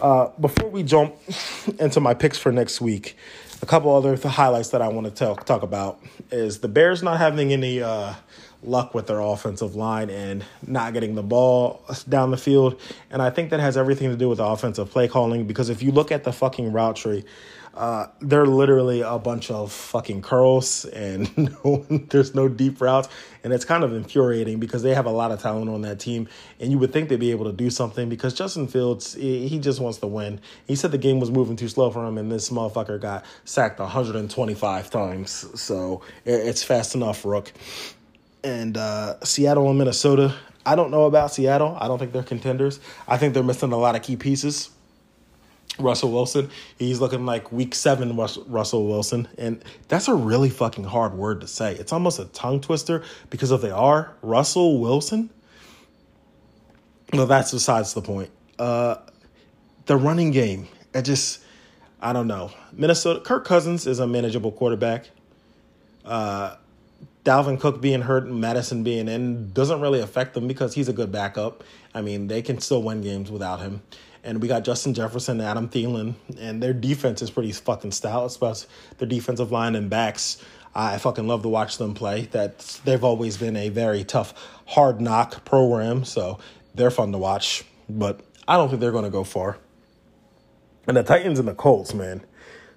Uh, 0.00 0.30
before 0.40 0.70
we 0.70 0.82
jump 0.82 1.14
into 1.78 2.00
my 2.00 2.14
picks 2.14 2.38
for 2.38 2.52
next 2.52 2.80
week, 2.80 3.16
a 3.62 3.66
couple 3.66 3.94
other 3.94 4.16
th- 4.16 4.32
highlights 4.32 4.68
that 4.70 4.80
I 4.80 4.88
want 4.88 5.06
to 5.06 5.10
tell, 5.12 5.34
talk 5.34 5.62
about 5.62 6.00
is 6.30 6.60
the 6.60 6.68
Bears 6.68 7.02
not 7.02 7.18
having 7.18 7.52
any 7.52 7.82
uh, 7.82 8.14
luck 8.62 8.94
with 8.94 9.08
their 9.08 9.20
offensive 9.20 9.74
line 9.74 10.10
and 10.10 10.44
not 10.66 10.92
getting 10.92 11.14
the 11.14 11.22
ball 11.22 11.84
down 12.08 12.30
the 12.30 12.36
field. 12.36 12.80
And 13.10 13.20
I 13.20 13.30
think 13.30 13.50
that 13.50 13.60
has 13.60 13.76
everything 13.76 14.10
to 14.10 14.16
do 14.16 14.28
with 14.28 14.38
the 14.38 14.44
offensive 14.44 14.90
play 14.90 15.08
calling 15.08 15.46
because 15.46 15.68
if 15.68 15.82
you 15.82 15.90
look 15.90 16.12
at 16.12 16.24
the 16.24 16.32
fucking 16.32 16.72
route 16.72 16.96
tree, 16.96 17.24
uh, 17.78 18.08
they're 18.20 18.44
literally 18.44 19.02
a 19.02 19.20
bunch 19.20 19.52
of 19.52 19.70
fucking 19.70 20.20
curls 20.20 20.84
and 20.86 21.30
no, 21.64 21.86
there's 21.88 22.34
no 22.34 22.48
deep 22.48 22.80
routes. 22.80 23.08
And 23.44 23.52
it's 23.52 23.64
kind 23.64 23.84
of 23.84 23.94
infuriating 23.94 24.58
because 24.58 24.82
they 24.82 24.94
have 24.94 25.06
a 25.06 25.10
lot 25.10 25.30
of 25.30 25.40
talent 25.40 25.70
on 25.70 25.82
that 25.82 26.00
team. 26.00 26.28
And 26.58 26.72
you 26.72 26.78
would 26.80 26.92
think 26.92 27.08
they'd 27.08 27.20
be 27.20 27.30
able 27.30 27.44
to 27.44 27.52
do 27.52 27.70
something 27.70 28.08
because 28.08 28.34
Justin 28.34 28.66
Fields, 28.66 29.14
he 29.14 29.58
just 29.60 29.78
wants 29.78 29.98
to 29.98 30.08
win. 30.08 30.40
He 30.66 30.74
said 30.74 30.90
the 30.90 30.98
game 30.98 31.20
was 31.20 31.30
moving 31.30 31.54
too 31.54 31.68
slow 31.68 31.90
for 31.92 32.04
him, 32.04 32.18
and 32.18 32.32
this 32.32 32.50
motherfucker 32.50 33.00
got 33.00 33.24
sacked 33.44 33.78
125 33.78 34.90
times. 34.90 35.60
So 35.60 36.02
it's 36.24 36.64
fast 36.64 36.96
enough, 36.96 37.24
Rook. 37.24 37.52
And 38.42 38.76
uh, 38.76 39.20
Seattle 39.24 39.68
and 39.68 39.78
Minnesota, 39.78 40.34
I 40.66 40.74
don't 40.74 40.90
know 40.90 41.04
about 41.04 41.32
Seattle. 41.32 41.78
I 41.80 41.86
don't 41.86 41.98
think 41.98 42.12
they're 42.12 42.24
contenders. 42.24 42.80
I 43.06 43.18
think 43.18 43.34
they're 43.34 43.44
missing 43.44 43.70
a 43.70 43.78
lot 43.78 43.94
of 43.94 44.02
key 44.02 44.16
pieces. 44.16 44.70
Russell 45.78 46.10
Wilson. 46.10 46.50
He's 46.78 47.00
looking 47.00 47.24
like 47.24 47.52
week 47.52 47.74
seven 47.74 48.16
Russell 48.16 48.86
Wilson. 48.86 49.28
And 49.38 49.62
that's 49.88 50.08
a 50.08 50.14
really 50.14 50.50
fucking 50.50 50.84
hard 50.84 51.14
word 51.14 51.40
to 51.42 51.46
say. 51.46 51.74
It's 51.74 51.92
almost 51.92 52.18
a 52.18 52.26
tongue 52.26 52.60
twister 52.60 53.02
because 53.30 53.50
if 53.50 53.60
they 53.60 53.70
are 53.70 54.14
Russell 54.22 54.80
Wilson, 54.80 55.30
well, 57.12 57.26
that's 57.26 57.52
besides 57.52 57.94
the 57.94 58.02
point. 58.02 58.30
Uh, 58.58 58.96
the 59.86 59.96
running 59.96 60.30
game, 60.30 60.68
it 60.92 61.02
just, 61.02 61.42
I 62.00 62.12
don't 62.12 62.26
know. 62.26 62.50
Minnesota, 62.72 63.20
Kirk 63.20 63.44
Cousins 63.44 63.86
is 63.86 63.98
a 63.98 64.06
manageable 64.06 64.52
quarterback. 64.52 65.08
Uh, 66.04 66.56
Dalvin 67.24 67.60
Cook 67.60 67.80
being 67.80 68.02
hurt 68.02 68.24
and 68.24 68.40
Mattison 68.40 68.82
being 68.82 69.08
in 69.08 69.52
doesn't 69.52 69.80
really 69.80 70.00
affect 70.00 70.34
them 70.34 70.48
because 70.48 70.74
he's 70.74 70.88
a 70.88 70.92
good 70.92 71.12
backup. 71.12 71.62
I 71.94 72.02
mean, 72.02 72.26
they 72.26 72.42
can 72.42 72.58
still 72.58 72.82
win 72.82 73.00
games 73.00 73.30
without 73.30 73.60
him 73.60 73.82
and 74.28 74.42
we 74.42 74.46
got 74.46 74.62
Justin 74.62 74.92
Jefferson, 74.92 75.40
and 75.40 75.48
Adam 75.48 75.70
Thielen, 75.70 76.14
and 76.38 76.62
their 76.62 76.74
defense 76.74 77.22
is 77.22 77.30
pretty 77.30 77.50
fucking 77.50 77.92
stout, 77.92 78.26
especially 78.26 78.68
their 78.98 79.08
defensive 79.08 79.50
line 79.50 79.74
and 79.74 79.88
backs. 79.88 80.36
I 80.74 80.98
fucking 80.98 81.26
love 81.26 81.40
to 81.42 81.48
watch 81.48 81.78
them 81.78 81.94
play. 81.94 82.26
That 82.32 82.58
they've 82.84 83.02
always 83.02 83.38
been 83.38 83.56
a 83.56 83.70
very 83.70 84.04
tough, 84.04 84.34
hard 84.66 85.00
knock 85.00 85.46
program, 85.46 86.04
so 86.04 86.38
they're 86.74 86.90
fun 86.90 87.10
to 87.12 87.18
watch. 87.18 87.64
But 87.88 88.20
I 88.46 88.58
don't 88.58 88.68
think 88.68 88.82
they're 88.82 88.92
going 88.92 89.04
to 89.04 89.10
go 89.10 89.24
far. 89.24 89.56
And 90.86 90.98
the 90.98 91.02
Titans 91.02 91.38
and 91.38 91.48
the 91.48 91.54
Colts, 91.54 91.94
man. 91.94 92.20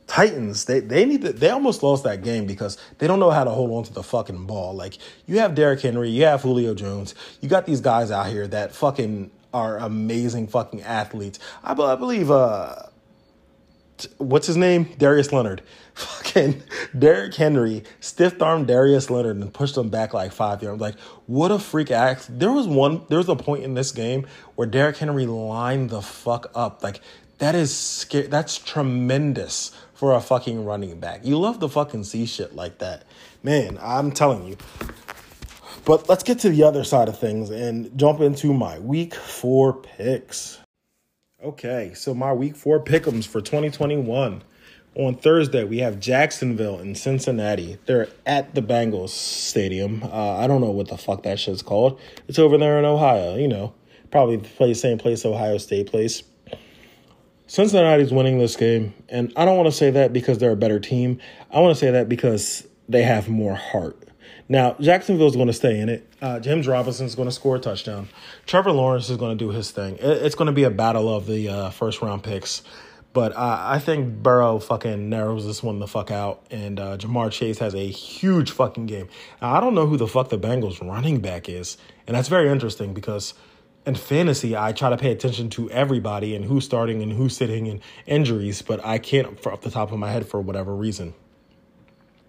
Titans, 0.08 0.66
they 0.66 0.80
they 0.80 1.04
need 1.04 1.22
to, 1.22 1.34
they 1.34 1.50
almost 1.50 1.84
lost 1.84 2.06
that 2.06 2.24
game 2.24 2.46
because 2.46 2.78
they 3.00 3.08
don't 3.08 3.20
know 3.20 3.30
how 3.30 3.44
to 3.44 3.52
hold 3.52 3.72
on 3.72 3.84
to 3.84 3.94
the 3.94 4.04
fucking 4.04 4.46
ball. 4.46 4.74
Like 4.74 4.98
you 5.26 5.40
have 5.40 5.54
Derrick 5.54 5.82
Henry, 5.82 6.10
you 6.10 6.24
have 6.24 6.44
Julio 6.44 6.74
Jones, 6.74 7.14
you 7.42 7.50
got 7.50 7.66
these 7.66 7.82
guys 7.82 8.10
out 8.10 8.28
here 8.28 8.48
that 8.48 8.74
fucking 8.74 9.32
are 9.54 9.78
amazing 9.78 10.48
fucking 10.48 10.82
athletes. 10.82 11.40
I, 11.64 11.74
I 11.74 11.96
believe, 11.96 12.32
uh, 12.32 12.84
what's 14.18 14.48
his 14.48 14.58
name? 14.58 14.90
Darius 14.98 15.32
Leonard. 15.32 15.62
Fucking 15.94 16.64
Derrick 16.98 17.36
Henry 17.36 17.84
stiff 18.00 18.42
armed 18.42 18.68
Darius 18.68 19.10
Leonard 19.10 19.36
and 19.36 19.54
pushed 19.54 19.76
him 19.76 19.90
back 19.90 20.14
like 20.14 20.32
five 20.32 20.64
yards. 20.64 20.80
Like, 20.80 20.98
what 21.28 21.52
a 21.52 21.60
freak 21.60 21.92
act. 21.92 22.40
There 22.40 22.52
was 22.52 22.66
one, 22.66 23.04
there 23.10 23.18
was 23.18 23.28
a 23.28 23.36
point 23.36 23.64
in 23.64 23.74
this 23.74 23.92
game 23.92 24.26
where 24.56 24.68
Derrick 24.68 24.98
Henry 24.98 25.26
lined 25.26 25.90
the 25.90 26.02
fuck 26.02 26.50
up. 26.56 26.82
Like, 26.82 27.02
that 27.40 27.56
is 27.56 27.76
scary. 27.76 28.28
That's 28.28 28.58
tremendous 28.58 29.72
for 29.94 30.14
a 30.14 30.22
fucking 30.22 30.64
running 30.64 31.00
back. 31.00 31.26
You 31.26 31.38
love 31.38 31.60
to 31.60 31.68
fucking 31.68 32.06
see 32.06 32.26
shit 32.26 32.56
like 32.56 32.78
that. 32.78 33.04
Man, 33.44 33.78
I'm 33.82 34.12
telling 34.12 34.48
you. 34.48 34.58
But 35.84 36.08
let's 36.08 36.24
get 36.24 36.40
to 36.40 36.50
the 36.50 36.64
other 36.64 36.84
side 36.84 37.10
of 37.10 37.18
things 37.18 37.50
and 37.50 37.98
jump 37.98 38.20
into 38.20 38.54
my 38.54 38.78
week 38.80 39.16
four 39.16 39.74
picks. 39.74 40.60
Okay, 41.44 41.94
so 41.96 42.14
my 42.14 42.34
week 42.34 42.56
four 42.56 42.84
pickums 42.84 43.26
for 43.26 43.42
2021. 43.42 44.44
On 44.94 45.16
Thursday, 45.16 45.64
we 45.64 45.80
have 45.80 46.00
Jacksonville 46.00 46.78
and 46.78 46.96
Cincinnati. 46.96 47.80
They're 47.86 48.10
at 48.28 48.54
the 48.54 48.62
Bengals 48.62 49.10
Stadium. 49.10 50.04
Uh, 50.04 50.38
I 50.38 50.46
don't 50.46 50.62
know 50.62 50.70
what 50.70 50.90
the 50.90 50.98
fuck 50.98 51.24
that 51.24 51.40
shit's 51.40 51.64
called. 51.64 52.00
It's 52.28 52.38
over 52.38 52.58
there 52.58 52.78
in 52.78 52.86
Ohio, 52.86 53.36
you 53.36 53.48
know. 53.48 53.74
Probably 54.12 54.36
the 54.38 54.74
same 54.76 54.98
place 54.98 55.26
Ohio 55.26 55.58
State 55.58 55.88
plays. 55.88 56.24
Cincinnati's 57.48 58.12
winning 58.12 58.38
this 58.38 58.56
game, 58.56 58.94
and 59.10 59.34
I 59.36 59.46
don't 59.46 59.58
want 59.58 59.68
to 59.68 59.76
say 59.76 59.90
that 59.92 60.14
because 60.14 60.38
they're 60.38 60.52
a 60.52 60.58
better 60.58 60.80
team. 60.80 61.20
I 61.50 61.60
want 61.60 61.76
to 61.76 61.80
say 61.80 61.92
that 61.92 62.08
because 62.08 62.68
they 62.88 63.04
have 63.04 63.30
more 63.30 63.56
heart. 63.56 64.11
Now, 64.52 64.76
Jacksonville's 64.82 65.38
going 65.38 65.48
to 65.48 65.54
stay 65.54 65.80
in 65.80 65.88
it. 65.88 66.06
Uh, 66.22 66.42
James 66.42 66.68
Robinson's 66.68 67.16
going 67.16 67.30
to 67.30 67.32
score 67.32 67.56
a 67.56 67.60
touchdown. 67.60 68.10
Trevor 68.46 68.74
Lawrence 68.74 69.10
is 69.10 69.16
going 69.16 69.38
to 69.38 69.42
do 69.42 69.50
his 69.52 69.72
thing. 69.72 69.96
It, 69.96 70.04
it's 70.04 70.36
going 70.36 70.48
to 70.48 70.52
be 70.52 70.66
a 70.66 70.70
battle 70.70 71.08
of 71.08 71.26
the 71.26 71.48
uh, 71.48 71.70
first 71.70 72.02
round 72.02 72.22
picks. 72.22 72.62
But 73.14 73.32
uh, 73.32 73.58
I 73.62 73.80
think 73.80 74.22
Burrow 74.22 74.60
fucking 74.60 75.08
narrows 75.08 75.46
this 75.46 75.64
one 75.64 75.80
the 75.80 75.88
fuck 75.88 76.12
out, 76.12 76.46
and 76.52 76.82
uh, 76.82 76.98
Ja'Marr 76.98 77.32
Chase 77.32 77.60
has 77.60 77.74
a 77.74 77.88
huge 77.88 78.52
fucking 78.52 78.88
game. 78.88 79.08
Now, 79.42 79.56
I 79.56 79.62
don't 79.62 79.74
know 79.74 79.88
who 79.88 79.96
the 79.96 80.06
fuck 80.06 80.28
the 80.28 80.38
Bengals 80.38 80.86
running 80.86 81.22
back 81.22 81.48
is, 81.48 81.78
and 82.06 82.18
that's 82.18 82.28
very 82.28 82.50
interesting 82.50 82.94
because 82.94 83.34
in 83.86 83.96
fantasy 83.96 84.58
I 84.58 84.74
try 84.74 84.90
to 84.90 84.98
pay 84.98 85.14
attention 85.14 85.50
to 85.52 85.72
everybody 85.72 86.36
and 86.36 86.44
who's 86.44 86.66
starting 86.66 87.02
and 87.02 87.14
who's 87.14 87.38
sitting 87.38 87.70
and 87.70 87.80
injuries, 88.06 88.62
but 88.62 88.84
I 88.86 88.98
can't 88.98 89.48
off 89.48 89.62
the 89.62 89.72
top 89.72 89.94
of 89.94 89.98
my 89.98 90.12
head 90.12 90.26
for 90.26 90.42
whatever 90.42 90.76
reason. 90.76 91.14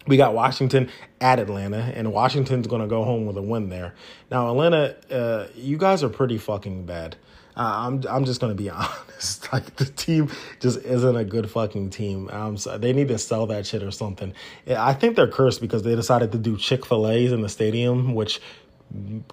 We 0.06 0.16
got 0.16 0.34
Washington 0.34 0.90
at 1.20 1.38
Atlanta, 1.38 1.92
and 1.94 2.12
Washington's 2.12 2.66
going 2.66 2.82
to 2.82 2.88
go 2.88 3.04
home 3.04 3.26
with 3.26 3.36
a 3.36 3.42
win 3.42 3.68
there. 3.68 3.94
Now, 4.30 4.50
Atlanta, 4.50 4.96
uh, 5.10 5.46
you 5.54 5.76
guys 5.78 6.02
are 6.02 6.08
pretty 6.08 6.38
fucking 6.38 6.86
bad. 6.86 7.16
Uh, 7.54 7.86
I'm 7.86 8.02
I'm 8.08 8.24
just 8.24 8.40
gonna 8.40 8.54
be 8.54 8.70
honest. 8.70 9.52
Like 9.52 9.76
the 9.76 9.84
team 9.84 10.30
just 10.60 10.78
isn't 10.78 11.16
a 11.16 11.24
good 11.24 11.50
fucking 11.50 11.90
team. 11.90 12.30
Um, 12.32 12.56
so 12.56 12.78
they 12.78 12.92
need 12.92 13.08
to 13.08 13.18
sell 13.18 13.46
that 13.48 13.66
shit 13.66 13.82
or 13.82 13.90
something. 13.90 14.32
I 14.66 14.94
think 14.94 15.16
they're 15.16 15.28
cursed 15.28 15.60
because 15.60 15.82
they 15.82 15.94
decided 15.94 16.32
to 16.32 16.38
do 16.38 16.56
Chick 16.56 16.86
Fil 16.86 17.08
A's 17.08 17.30
in 17.30 17.42
the 17.42 17.50
stadium, 17.50 18.14
which 18.14 18.40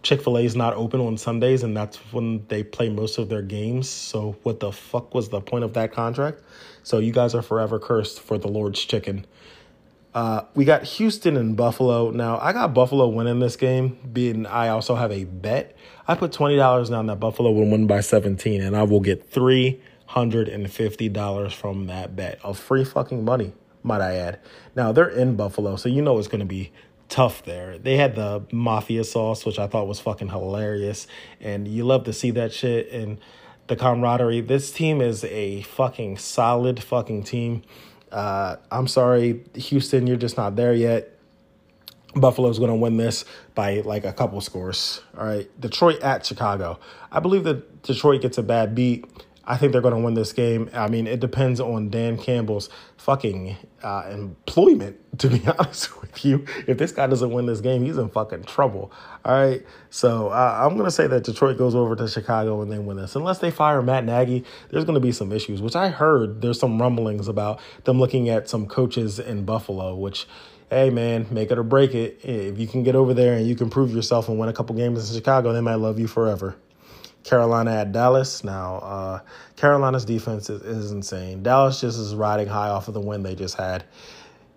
Chick 0.03 0.21
Fil 0.21 0.37
A 0.37 0.41
is 0.41 0.55
not 0.55 0.73
open 0.73 1.01
on 1.01 1.17
Sundays, 1.17 1.63
and 1.63 1.75
that's 1.75 1.97
when 2.13 2.45
they 2.47 2.63
play 2.63 2.89
most 2.89 3.17
of 3.17 3.29
their 3.29 3.41
games. 3.41 3.89
So 3.89 4.35
what 4.43 4.59
the 4.59 4.71
fuck 4.71 5.13
was 5.13 5.29
the 5.29 5.41
point 5.41 5.63
of 5.63 5.73
that 5.73 5.91
contract? 5.91 6.41
So 6.83 6.99
you 6.99 7.11
guys 7.11 7.35
are 7.35 7.41
forever 7.41 7.79
cursed 7.79 8.21
for 8.21 8.37
the 8.37 8.47
Lord's 8.47 8.83
chicken. 8.83 9.25
Uh, 10.13 10.43
we 10.55 10.65
got 10.65 10.83
Houston 10.83 11.37
and 11.37 11.55
Buffalo. 11.55 12.11
Now, 12.11 12.37
I 12.39 12.51
got 12.51 12.73
Buffalo 12.73 13.07
winning 13.07 13.39
this 13.39 13.55
game, 13.55 13.99
being 14.11 14.47
I 14.47 14.67
also 14.69 14.95
have 14.95 15.11
a 15.11 15.25
bet. 15.25 15.75
I 16.07 16.15
put 16.15 16.31
$20 16.31 16.89
down 16.89 17.05
that 17.07 17.19
Buffalo 17.19 17.51
will 17.51 17.69
win 17.69 17.85
by 17.85 17.99
17, 18.01 18.61
and 18.61 18.75
I 18.75 18.81
will 18.83 19.01
get 19.01 19.31
$350 19.31 21.53
from 21.53 21.85
that 21.87 22.15
bet 22.15 22.39
of 22.43 22.57
free 22.57 22.83
fucking 22.83 23.23
money, 23.23 23.53
might 23.83 24.01
I 24.01 24.15
add. 24.15 24.39
Now, 24.75 24.91
they're 24.91 25.09
in 25.09 25.35
Buffalo, 25.35 25.75
so 25.75 25.89
you 25.89 26.01
know 26.01 26.17
it's 26.17 26.27
going 26.27 26.39
to 26.39 26.45
be 26.45 26.71
tough 27.09 27.43
there. 27.43 27.77
They 27.77 27.97
had 27.97 28.15
the 28.15 28.43
mafia 28.51 29.03
sauce, 29.03 29.45
which 29.45 29.59
I 29.59 29.67
thought 29.67 29.87
was 29.87 29.99
fucking 29.99 30.29
hilarious, 30.29 31.07
and 31.39 31.67
you 31.67 31.83
love 31.83 32.05
to 32.05 32.13
see 32.13 32.31
that 32.31 32.53
shit 32.53 32.89
and 32.91 33.19
the 33.67 33.75
camaraderie. 33.75 34.41
This 34.41 34.71
team 34.71 35.01
is 35.01 35.23
a 35.25 35.61
fucking 35.61 36.17
solid 36.17 36.81
fucking 36.81 37.23
team. 37.23 37.61
Uh, 38.11 38.57
I'm 38.71 38.87
sorry, 38.87 39.43
Houston, 39.55 40.07
you're 40.07 40.17
just 40.17 40.37
not 40.37 40.55
there 40.55 40.73
yet. 40.73 41.15
Buffalo's 42.15 42.57
going 42.57 42.71
to 42.71 42.75
win 42.75 42.97
this 42.97 43.23
by 43.53 43.81
like 43.81 44.03
a 44.03 44.13
couple 44.13 44.41
scores. 44.41 45.01
All 45.17 45.25
right. 45.25 45.47
Detroit 45.59 46.01
at 46.01 46.25
Chicago. 46.25 46.79
I 47.11 47.19
believe 47.19 47.43
that 47.43 47.83
Detroit 47.83 48.21
gets 48.21 48.37
a 48.37 48.43
bad 48.43 48.73
beat. 48.73 49.05
I 49.49 49.57
think 49.57 49.71
they're 49.71 49.81
going 49.81 49.95
to 49.95 49.99
win 49.99 50.13
this 50.13 50.31
game. 50.31 50.69
I 50.73 50.87
mean, 50.87 51.07
it 51.07 51.19
depends 51.19 51.59
on 51.59 51.89
Dan 51.89 52.19
Campbell's 52.19 52.69
fucking 52.97 53.57
uh, 53.81 54.07
employment, 54.11 54.97
to 55.17 55.27
be 55.27 55.45
honest 55.47 55.99
with 55.99 56.23
you. 56.23 56.45
If 56.67 56.77
this 56.77 56.91
guy 56.91 57.07
doesn't 57.07 57.31
win 57.31 57.47
this 57.47 57.59
game, 57.59 57.83
he's 57.83 57.97
in 57.97 58.09
fucking 58.09 58.43
trouble. 58.43 58.91
All 59.25 59.33
right. 59.33 59.65
So 59.89 60.29
uh, 60.29 60.59
I'm 60.63 60.75
going 60.75 60.85
to 60.85 60.91
say 60.91 61.07
that 61.07 61.23
Detroit 61.23 61.57
goes 61.57 61.73
over 61.73 61.95
to 61.95 62.07
Chicago 62.07 62.61
and 62.61 62.71
they 62.71 62.77
win 62.77 62.97
this. 62.97 63.15
Unless 63.15 63.39
they 63.39 63.49
fire 63.49 63.81
Matt 63.81 64.05
Nagy, 64.05 64.45
there's 64.69 64.85
going 64.85 64.93
to 64.93 64.99
be 64.99 65.11
some 65.11 65.31
issues, 65.31 65.63
which 65.63 65.75
I 65.75 65.89
heard 65.89 66.41
there's 66.41 66.59
some 66.59 66.79
rumblings 66.79 67.27
about 67.27 67.59
them 67.85 67.99
looking 67.99 68.29
at 68.29 68.47
some 68.47 68.67
coaches 68.67 69.17
in 69.17 69.45
Buffalo, 69.45 69.95
which 69.95 70.27
hey 70.69 70.91
man, 70.91 71.25
make 71.31 71.49
it 71.49 71.57
or 71.57 71.63
break 71.63 71.95
it. 71.95 72.19
If 72.23 72.59
you 72.59 72.67
can 72.67 72.83
get 72.83 72.95
over 72.95 73.15
there 73.15 73.33
and 73.33 73.47
you 73.47 73.55
can 73.55 73.71
prove 73.71 73.91
yourself 73.91 74.29
and 74.29 74.37
win 74.37 74.49
a 74.49 74.53
couple 74.53 74.75
games 74.75 75.09
in 75.09 75.15
Chicago, 75.15 75.51
they 75.51 75.61
might 75.61 75.75
love 75.75 75.97
you 75.97 76.05
forever. 76.05 76.55
Carolina 77.29 77.71
at 77.75 77.91
Dallas. 77.91 78.43
Now, 78.43 78.75
uh, 78.77 79.19
Carolina's 79.55 80.03
defense 80.03 80.49
is, 80.49 80.61
is, 80.63 80.91
insane. 80.91 81.43
Dallas 81.43 81.79
just 81.79 81.99
is 81.99 82.15
riding 82.15 82.47
high 82.47 82.69
off 82.69 82.87
of 82.87 82.95
the 82.95 82.99
win 82.99 83.21
they 83.21 83.35
just 83.35 83.55
had. 83.55 83.83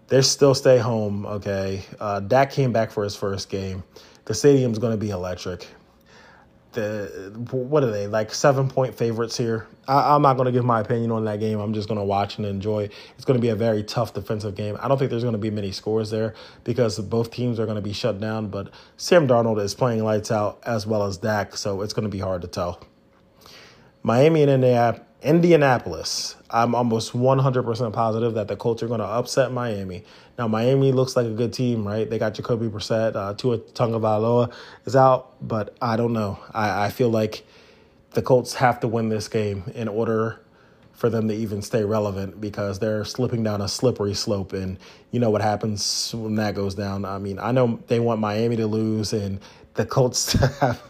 They 0.09 0.23
still 0.23 0.55
stay 0.55 0.79
home, 0.79 1.27
okay? 1.27 1.83
Uh, 2.01 2.21
Dak 2.21 2.51
came 2.51 2.73
back 2.73 2.91
for 2.91 3.05
his 3.05 3.15
first 3.15 3.51
game. 3.51 3.83
The 4.25 4.35
stadium's 4.35 4.79
going 4.79 4.93
to 4.93 4.97
be 4.99 5.11
electric 5.11 5.69
the 6.73 7.33
what 7.51 7.85
are 7.85 7.91
they 7.91 8.07
like 8.07 8.35
seven 8.35 8.69
point 8.69 8.95
favorites 8.95 9.37
here? 9.37 9.67
I, 9.89 10.15
am 10.15 10.23
not 10.23 10.35
going 10.35 10.47
to 10.47 10.53
give 10.53 10.65
my 10.65 10.81
opinion 10.81 11.11
on 11.11 11.25
that 11.25 11.41
game. 11.41 11.59
I'm 11.59 11.75
just 11.75 11.89
going 11.89 11.99
to 11.99 12.05
watch 12.05 12.39
and 12.39 12.47
enjoy. 12.47 12.89
It's 13.17 13.25
going 13.25 13.39
to 13.39 13.43
be 13.43 13.49
a 13.49 13.57
very 13.57 13.83
tough 13.83 14.15
defensive 14.15 14.55
game. 14.55 14.77
I 14.81 14.89
don't 14.89 14.99
think 14.99 15.11
there's 15.11 15.25
going 15.25 15.33
to 15.33 15.39
be 15.39 15.51
many 15.51 15.73
scores 15.73 16.11
there 16.11 16.35
because 16.65 16.99
both 16.99 17.31
teams 17.31 17.59
are 17.59 17.67
going 17.67 17.77
to 17.77 17.83
be 17.83 17.93
shut 17.93 18.21
down. 18.21 18.49
But 18.49 18.71
Sam 18.97 19.27
Darnold 19.27 19.61
is 19.61 19.75
playing 19.75 20.05
lights 20.05 20.31
out 20.31 20.61
as 20.65 20.87
well 20.87 21.05
as 21.05 21.17
Dak, 21.19 21.57
so 21.57 21.83
it's 21.83 21.93
going 21.93 22.05
to 22.05 22.11
be 22.11 22.21
hard 22.21 22.43
to 22.43 22.49
tell. 22.49 22.83
Miami 24.03 24.43
and 24.43 24.51
Indianapolis 24.51 25.07
Indianapolis, 25.23 26.37
I'm 26.51 26.75
almost 26.75 27.13
100% 27.13 27.93
positive 27.93 28.35
that 28.35 28.49
the 28.49 28.57
Colts 28.57 28.83
are 28.83 28.89
going 28.89 29.01
to 29.01 29.07
upset 29.07 29.53
Miami. 29.53 30.05
Now, 30.37 30.49
Miami 30.49 30.91
looks 30.93 31.15
like 31.15 31.27
a 31.27 31.31
good 31.31 31.53
team, 31.53 31.87
right? 31.87 32.09
They 32.09 32.19
got 32.19 32.35
Jacoby 32.35 32.67
Brissett, 32.67 33.15
uh, 33.15 33.35
Tua 33.35 33.59
Tagovailoa 33.59 34.53
is 34.85 34.97
out, 34.97 35.35
but 35.41 35.77
I 35.81 35.97
don't 35.97 36.13
know. 36.13 36.39
I, 36.53 36.87
I 36.87 36.91
feel 36.91 37.11
like 37.11 37.47
the 38.13 38.23
Colts 38.23 38.55
have 38.55 38.81
to 38.81 38.89
win 38.89 39.09
this 39.09 39.29
game 39.29 39.65
in 39.75 39.89
order 39.89 40.41
for 40.93 41.09
them 41.09 41.29
to 41.29 41.35
even 41.35 41.63
stay 41.63 41.85
relevant 41.85 42.41
because 42.41 42.79
they're 42.79 43.05
slipping 43.05 43.43
down 43.43 43.61
a 43.61 43.69
slippery 43.69 44.15
slope. 44.15 44.53
And 44.53 44.79
you 45.11 45.21
know 45.21 45.31
what 45.31 45.41
happens 45.41 46.15
when 46.15 46.37
that 46.37 46.55
goes 46.55 46.75
down. 46.75 47.05
I 47.05 47.19
mean, 47.19 47.39
I 47.39 47.53
know 47.53 47.81
they 47.89 47.99
want 47.99 48.21
Miami 48.21 48.57
to 48.57 48.67
lose 48.67 49.13
and 49.13 49.41
the 49.75 49.87
Colts 49.87 50.33
have 50.61 50.81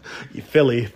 Philly 0.45 0.89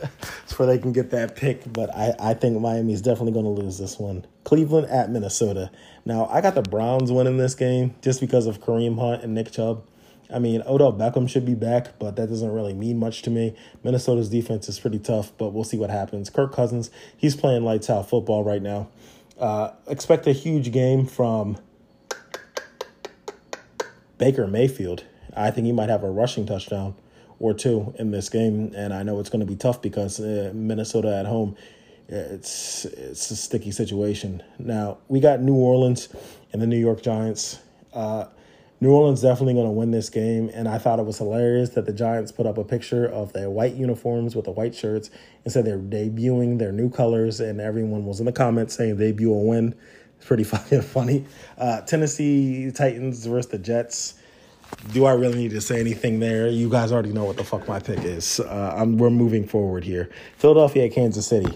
so 0.46 0.66
they 0.66 0.78
can 0.78 0.92
get 0.92 1.10
that 1.10 1.36
pick, 1.36 1.72
but 1.72 1.94
I, 1.94 2.14
I 2.18 2.34
think 2.34 2.60
Miami's 2.60 3.00
definitely 3.00 3.32
going 3.32 3.44
to 3.44 3.62
lose 3.62 3.78
this 3.78 3.98
one. 3.98 4.26
Cleveland 4.44 4.88
at 4.88 5.10
Minnesota. 5.10 5.70
Now, 6.04 6.26
I 6.26 6.40
got 6.40 6.54
the 6.54 6.62
Browns 6.62 7.10
winning 7.10 7.38
this 7.38 7.54
game 7.54 7.94
just 8.02 8.20
because 8.20 8.46
of 8.46 8.60
Kareem 8.60 8.98
Hunt 8.98 9.22
and 9.22 9.34
Nick 9.34 9.52
Chubb. 9.52 9.84
I 10.32 10.38
mean, 10.38 10.62
Odell 10.64 10.92
Beckham 10.92 11.28
should 11.28 11.44
be 11.44 11.54
back, 11.54 11.98
but 11.98 12.16
that 12.16 12.28
doesn't 12.28 12.52
really 12.52 12.74
mean 12.74 12.98
much 12.98 13.22
to 13.22 13.30
me. 13.30 13.56
Minnesota's 13.82 14.28
defense 14.28 14.68
is 14.68 14.78
pretty 14.78 15.00
tough, 15.00 15.32
but 15.38 15.48
we'll 15.48 15.64
see 15.64 15.76
what 15.76 15.90
happens. 15.90 16.30
Kirk 16.30 16.54
Cousins, 16.54 16.90
he's 17.16 17.34
playing 17.34 17.64
lights 17.64 17.90
out 17.90 18.08
football 18.08 18.44
right 18.44 18.62
now. 18.62 18.88
Uh, 19.38 19.72
expect 19.88 20.26
a 20.26 20.32
huge 20.32 20.70
game 20.70 21.06
from 21.06 21.56
Baker 24.18 24.46
Mayfield. 24.46 25.04
I 25.34 25.50
think 25.50 25.64
he 25.64 25.72
might 25.72 25.88
have 25.88 26.04
a 26.04 26.10
rushing 26.10 26.46
touchdown 26.46 26.94
or 27.40 27.54
two 27.54 27.92
in 27.98 28.10
this 28.12 28.28
game, 28.28 28.72
and 28.76 28.92
I 28.92 29.02
know 29.02 29.18
it's 29.18 29.30
going 29.30 29.40
to 29.40 29.46
be 29.46 29.56
tough 29.56 29.82
because 29.82 30.20
uh, 30.20 30.52
Minnesota 30.54 31.16
at 31.16 31.26
home, 31.26 31.56
it's 32.06 32.84
it's 32.84 33.30
a 33.30 33.36
sticky 33.36 33.72
situation. 33.72 34.42
Now 34.58 34.98
we 35.08 35.20
got 35.20 35.40
New 35.40 35.54
Orleans 35.54 36.08
and 36.52 36.60
the 36.60 36.66
New 36.66 36.78
York 36.78 37.02
Giants. 37.02 37.58
Uh, 37.92 38.26
New 38.82 38.92
Orleans 38.92 39.20
definitely 39.20 39.54
going 39.54 39.66
to 39.66 39.72
win 39.72 39.90
this 39.90 40.08
game, 40.08 40.50
and 40.54 40.66
I 40.66 40.78
thought 40.78 40.98
it 40.98 41.04
was 41.04 41.18
hilarious 41.18 41.70
that 41.70 41.84
the 41.84 41.92
Giants 41.92 42.32
put 42.32 42.46
up 42.46 42.56
a 42.56 42.64
picture 42.64 43.06
of 43.06 43.32
their 43.34 43.50
white 43.50 43.74
uniforms 43.74 44.34
with 44.34 44.46
the 44.46 44.52
white 44.52 44.74
shirts 44.74 45.10
and 45.44 45.52
said 45.52 45.66
they're 45.66 45.78
debuting 45.78 46.58
their 46.58 46.72
new 46.72 46.88
colors, 46.88 47.40
and 47.40 47.60
everyone 47.60 48.06
was 48.06 48.20
in 48.20 48.26
the 48.26 48.32
comments 48.32 48.74
saying 48.76 48.96
debut 48.96 49.32
a 49.32 49.38
win. 49.38 49.74
It's 50.16 50.26
pretty 50.26 50.44
fucking 50.44 50.82
funny. 50.82 51.26
Uh, 51.58 51.82
Tennessee 51.82 52.70
Titans 52.70 53.24
versus 53.26 53.50
the 53.50 53.58
Jets 53.58 54.14
do 54.92 55.04
I 55.04 55.12
really 55.12 55.38
need 55.38 55.50
to 55.52 55.60
say 55.60 55.80
anything 55.80 56.20
there? 56.20 56.48
You 56.48 56.68
guys 56.68 56.92
already 56.92 57.12
know 57.12 57.24
what 57.24 57.36
the 57.36 57.44
fuck 57.44 57.66
my 57.68 57.80
pick 57.80 58.04
is. 58.04 58.40
Uh, 58.40 58.84
we're 58.86 59.10
moving 59.10 59.46
forward 59.46 59.84
here. 59.84 60.10
Philadelphia 60.36 60.88
Kansas 60.88 61.26
City. 61.26 61.54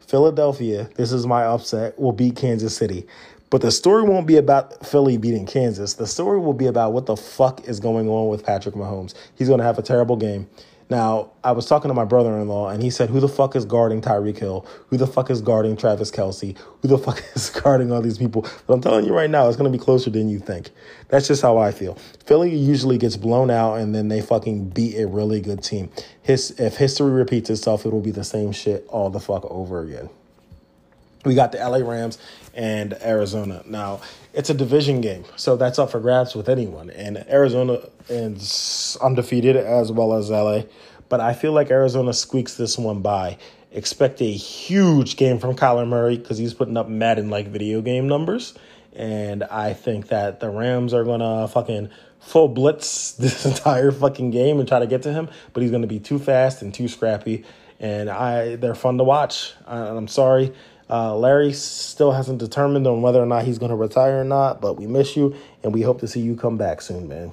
Philadelphia, 0.00 0.88
this 0.96 1.12
is 1.12 1.26
my 1.26 1.44
upset, 1.44 1.98
will 1.98 2.12
beat 2.12 2.36
Kansas 2.36 2.76
City. 2.76 3.06
But 3.50 3.62
the 3.62 3.70
story 3.70 4.04
won't 4.04 4.26
be 4.26 4.36
about 4.36 4.86
Philly 4.86 5.16
beating 5.16 5.44
Kansas. 5.44 5.94
The 5.94 6.06
story 6.06 6.38
will 6.38 6.54
be 6.54 6.66
about 6.66 6.92
what 6.92 7.06
the 7.06 7.16
fuck 7.16 7.66
is 7.68 7.80
going 7.80 8.08
on 8.08 8.28
with 8.28 8.44
Patrick 8.44 8.76
Mahomes. 8.76 9.14
He's 9.34 9.48
going 9.48 9.58
to 9.58 9.64
have 9.64 9.78
a 9.78 9.82
terrible 9.82 10.16
game. 10.16 10.48
Now, 10.90 11.30
I 11.44 11.52
was 11.52 11.66
talking 11.66 11.88
to 11.88 11.94
my 11.94 12.04
brother 12.04 12.36
in 12.36 12.48
law, 12.48 12.68
and 12.68 12.82
he 12.82 12.90
said, 12.90 13.10
Who 13.10 13.20
the 13.20 13.28
fuck 13.28 13.54
is 13.54 13.64
guarding 13.64 14.00
Tyreek 14.00 14.38
Hill? 14.38 14.66
Who 14.88 14.96
the 14.96 15.06
fuck 15.06 15.30
is 15.30 15.40
guarding 15.40 15.76
Travis 15.76 16.10
Kelce? 16.10 16.58
Who 16.82 16.88
the 16.88 16.98
fuck 16.98 17.22
is 17.34 17.48
guarding 17.48 17.92
all 17.92 18.02
these 18.02 18.18
people? 18.18 18.42
But 18.66 18.74
I'm 18.74 18.80
telling 18.80 19.06
you 19.06 19.14
right 19.14 19.30
now, 19.30 19.46
it's 19.46 19.56
going 19.56 19.70
to 19.70 19.78
be 19.78 19.82
closer 19.82 20.10
than 20.10 20.28
you 20.28 20.40
think. 20.40 20.70
That's 21.08 21.28
just 21.28 21.42
how 21.42 21.58
I 21.58 21.70
feel. 21.70 21.94
Philly 22.26 22.54
usually 22.54 22.98
gets 22.98 23.16
blown 23.16 23.50
out, 23.50 23.76
and 23.76 23.94
then 23.94 24.08
they 24.08 24.20
fucking 24.20 24.70
beat 24.70 24.98
a 24.98 25.06
really 25.06 25.40
good 25.40 25.62
team. 25.62 25.90
His, 26.20 26.50
if 26.58 26.76
history 26.76 27.10
repeats 27.10 27.50
itself, 27.50 27.86
it 27.86 27.92
will 27.92 28.00
be 28.00 28.10
the 28.10 28.24
same 28.24 28.50
shit 28.50 28.84
all 28.88 29.10
the 29.10 29.20
fuck 29.20 29.44
over 29.44 29.82
again. 29.82 30.10
We 31.24 31.34
got 31.34 31.52
the 31.52 31.58
LA 31.58 31.78
Rams 31.78 32.18
and 32.54 32.94
Arizona. 32.94 33.62
Now, 33.66 34.00
it's 34.32 34.48
a 34.48 34.54
division 34.54 35.00
game, 35.00 35.24
so 35.36 35.56
that's 35.56 35.78
up 35.78 35.90
for 35.90 36.00
grabs 36.00 36.34
with 36.34 36.48
anyone. 36.48 36.88
And 36.90 37.18
Arizona 37.28 37.80
is 38.08 38.96
undefeated 39.02 39.56
as 39.56 39.92
well 39.92 40.14
as 40.14 40.30
LA, 40.30 40.62
but 41.08 41.20
I 41.20 41.34
feel 41.34 41.52
like 41.52 41.70
Arizona 41.70 42.12
squeaks 42.14 42.54
this 42.54 42.78
one 42.78 43.02
by. 43.02 43.36
Expect 43.72 44.20
a 44.20 44.32
huge 44.32 45.16
game 45.16 45.38
from 45.38 45.54
Kyler 45.54 45.86
Murray 45.86 46.16
because 46.16 46.38
he's 46.38 46.54
putting 46.54 46.76
up 46.76 46.88
Madden 46.88 47.30
like 47.30 47.48
video 47.48 47.80
game 47.82 48.08
numbers. 48.08 48.54
And 48.94 49.44
I 49.44 49.74
think 49.74 50.08
that 50.08 50.40
the 50.40 50.50
Rams 50.50 50.92
are 50.92 51.04
going 51.04 51.20
to 51.20 51.46
fucking 51.52 51.90
full 52.18 52.48
blitz 52.48 53.12
this 53.18 53.44
entire 53.44 53.92
fucking 53.92 54.30
game 54.30 54.58
and 54.58 54.68
try 54.68 54.78
to 54.78 54.86
get 54.86 55.02
to 55.02 55.12
him, 55.12 55.28
but 55.52 55.62
he's 55.62 55.70
going 55.70 55.82
to 55.82 55.88
be 55.88 56.00
too 56.00 56.18
fast 56.18 56.62
and 56.62 56.72
too 56.72 56.88
scrappy. 56.88 57.44
And 57.78 58.10
I, 58.10 58.56
they're 58.56 58.74
fun 58.74 58.98
to 58.98 59.04
watch. 59.04 59.54
I, 59.66 59.78
I'm 59.78 60.08
sorry. 60.08 60.52
Uh, 60.90 61.14
Larry 61.14 61.52
still 61.52 62.12
hasn't 62.12 62.38
determined 62.38 62.86
on 62.86 63.00
whether 63.00 63.22
or 63.22 63.26
not 63.26 63.44
he's 63.44 63.58
going 63.58 63.70
to 63.70 63.76
retire 63.76 64.20
or 64.20 64.24
not, 64.24 64.60
but 64.60 64.74
we 64.74 64.86
miss 64.86 65.16
you 65.16 65.36
and 65.62 65.72
we 65.72 65.82
hope 65.82 66.00
to 66.00 66.08
see 66.08 66.20
you 66.20 66.34
come 66.34 66.56
back 66.56 66.82
soon, 66.82 67.06
man. 67.08 67.32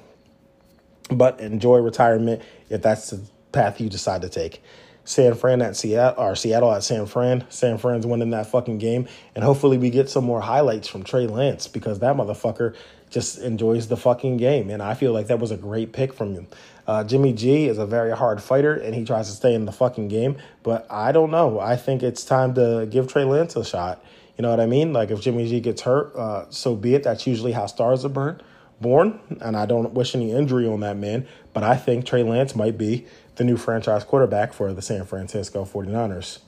But 1.10 1.40
enjoy 1.40 1.78
retirement 1.78 2.42
if 2.68 2.82
that's 2.82 3.10
the 3.10 3.20
path 3.50 3.80
you 3.80 3.88
decide 3.88 4.22
to 4.22 4.28
take. 4.28 4.62
San 5.04 5.34
Fran 5.34 5.62
at 5.62 5.74
Seattle 5.74 6.22
or 6.22 6.36
Seattle 6.36 6.72
at 6.72 6.84
San 6.84 7.06
Fran. 7.06 7.44
San 7.48 7.78
Fran's 7.78 8.06
winning 8.06 8.30
that 8.30 8.46
fucking 8.46 8.76
game. 8.76 9.08
And 9.34 9.42
hopefully 9.42 9.78
we 9.78 9.88
get 9.88 10.10
some 10.10 10.24
more 10.24 10.42
highlights 10.42 10.86
from 10.86 11.02
Trey 11.02 11.26
Lance 11.26 11.66
because 11.66 12.00
that 12.00 12.14
motherfucker 12.14 12.76
just 13.08 13.38
enjoys 13.38 13.88
the 13.88 13.96
fucking 13.96 14.36
game. 14.36 14.68
And 14.68 14.82
I 14.82 14.92
feel 14.92 15.12
like 15.12 15.28
that 15.28 15.40
was 15.40 15.50
a 15.50 15.56
great 15.56 15.94
pick 15.94 16.12
from 16.12 16.34
him. 16.34 16.46
Uh, 16.88 17.04
Jimmy 17.04 17.34
G 17.34 17.66
is 17.66 17.76
a 17.76 17.84
very 17.84 18.16
hard 18.16 18.42
fighter 18.42 18.72
and 18.74 18.94
he 18.94 19.04
tries 19.04 19.28
to 19.28 19.36
stay 19.36 19.54
in 19.54 19.66
the 19.66 19.72
fucking 19.72 20.08
game. 20.08 20.38
But 20.62 20.86
I 20.90 21.12
don't 21.12 21.30
know. 21.30 21.60
I 21.60 21.76
think 21.76 22.02
it's 22.02 22.24
time 22.24 22.54
to 22.54 22.88
give 22.90 23.12
Trey 23.12 23.24
Lance 23.24 23.54
a 23.56 23.64
shot. 23.64 24.02
You 24.38 24.42
know 24.42 24.50
what 24.50 24.58
I 24.58 24.66
mean? 24.66 24.94
Like 24.94 25.10
if 25.10 25.20
Jimmy 25.20 25.46
G 25.46 25.60
gets 25.60 25.82
hurt, 25.82 26.16
uh, 26.16 26.46
so 26.48 26.74
be 26.74 26.94
it. 26.94 27.02
That's 27.02 27.26
usually 27.26 27.52
how 27.52 27.66
stars 27.66 28.06
are 28.06 28.08
born. 28.08 28.40
Born, 28.80 29.18
and 29.40 29.56
I 29.56 29.66
don't 29.66 29.92
wish 29.92 30.14
any 30.14 30.30
injury 30.30 30.66
on 30.66 30.80
that 30.80 30.96
man, 30.96 31.26
but 31.52 31.64
I 31.64 31.76
think 31.76 32.06
Trey 32.06 32.22
Lance 32.22 32.54
might 32.54 32.78
be 32.78 33.06
the 33.34 33.42
new 33.42 33.56
franchise 33.56 34.04
quarterback 34.04 34.52
for 34.52 34.72
the 34.72 34.80
San 34.80 35.04
Francisco 35.04 35.64
49ers. 35.64 36.38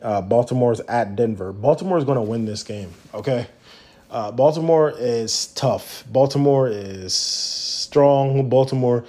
Uh, 0.00 0.22
Baltimore's 0.22 0.80
at 0.80 1.14
Denver. 1.14 1.52
Baltimore 1.52 1.98
is 1.98 2.04
going 2.04 2.16
to 2.16 2.22
win 2.22 2.46
this 2.46 2.62
game, 2.62 2.94
okay? 3.12 3.48
Uh, 4.10 4.32
Baltimore 4.32 4.94
is 4.96 5.48
tough. 5.48 6.04
Baltimore 6.10 6.68
is 6.68 7.12
strong. 7.12 8.48
Baltimore 8.48 9.04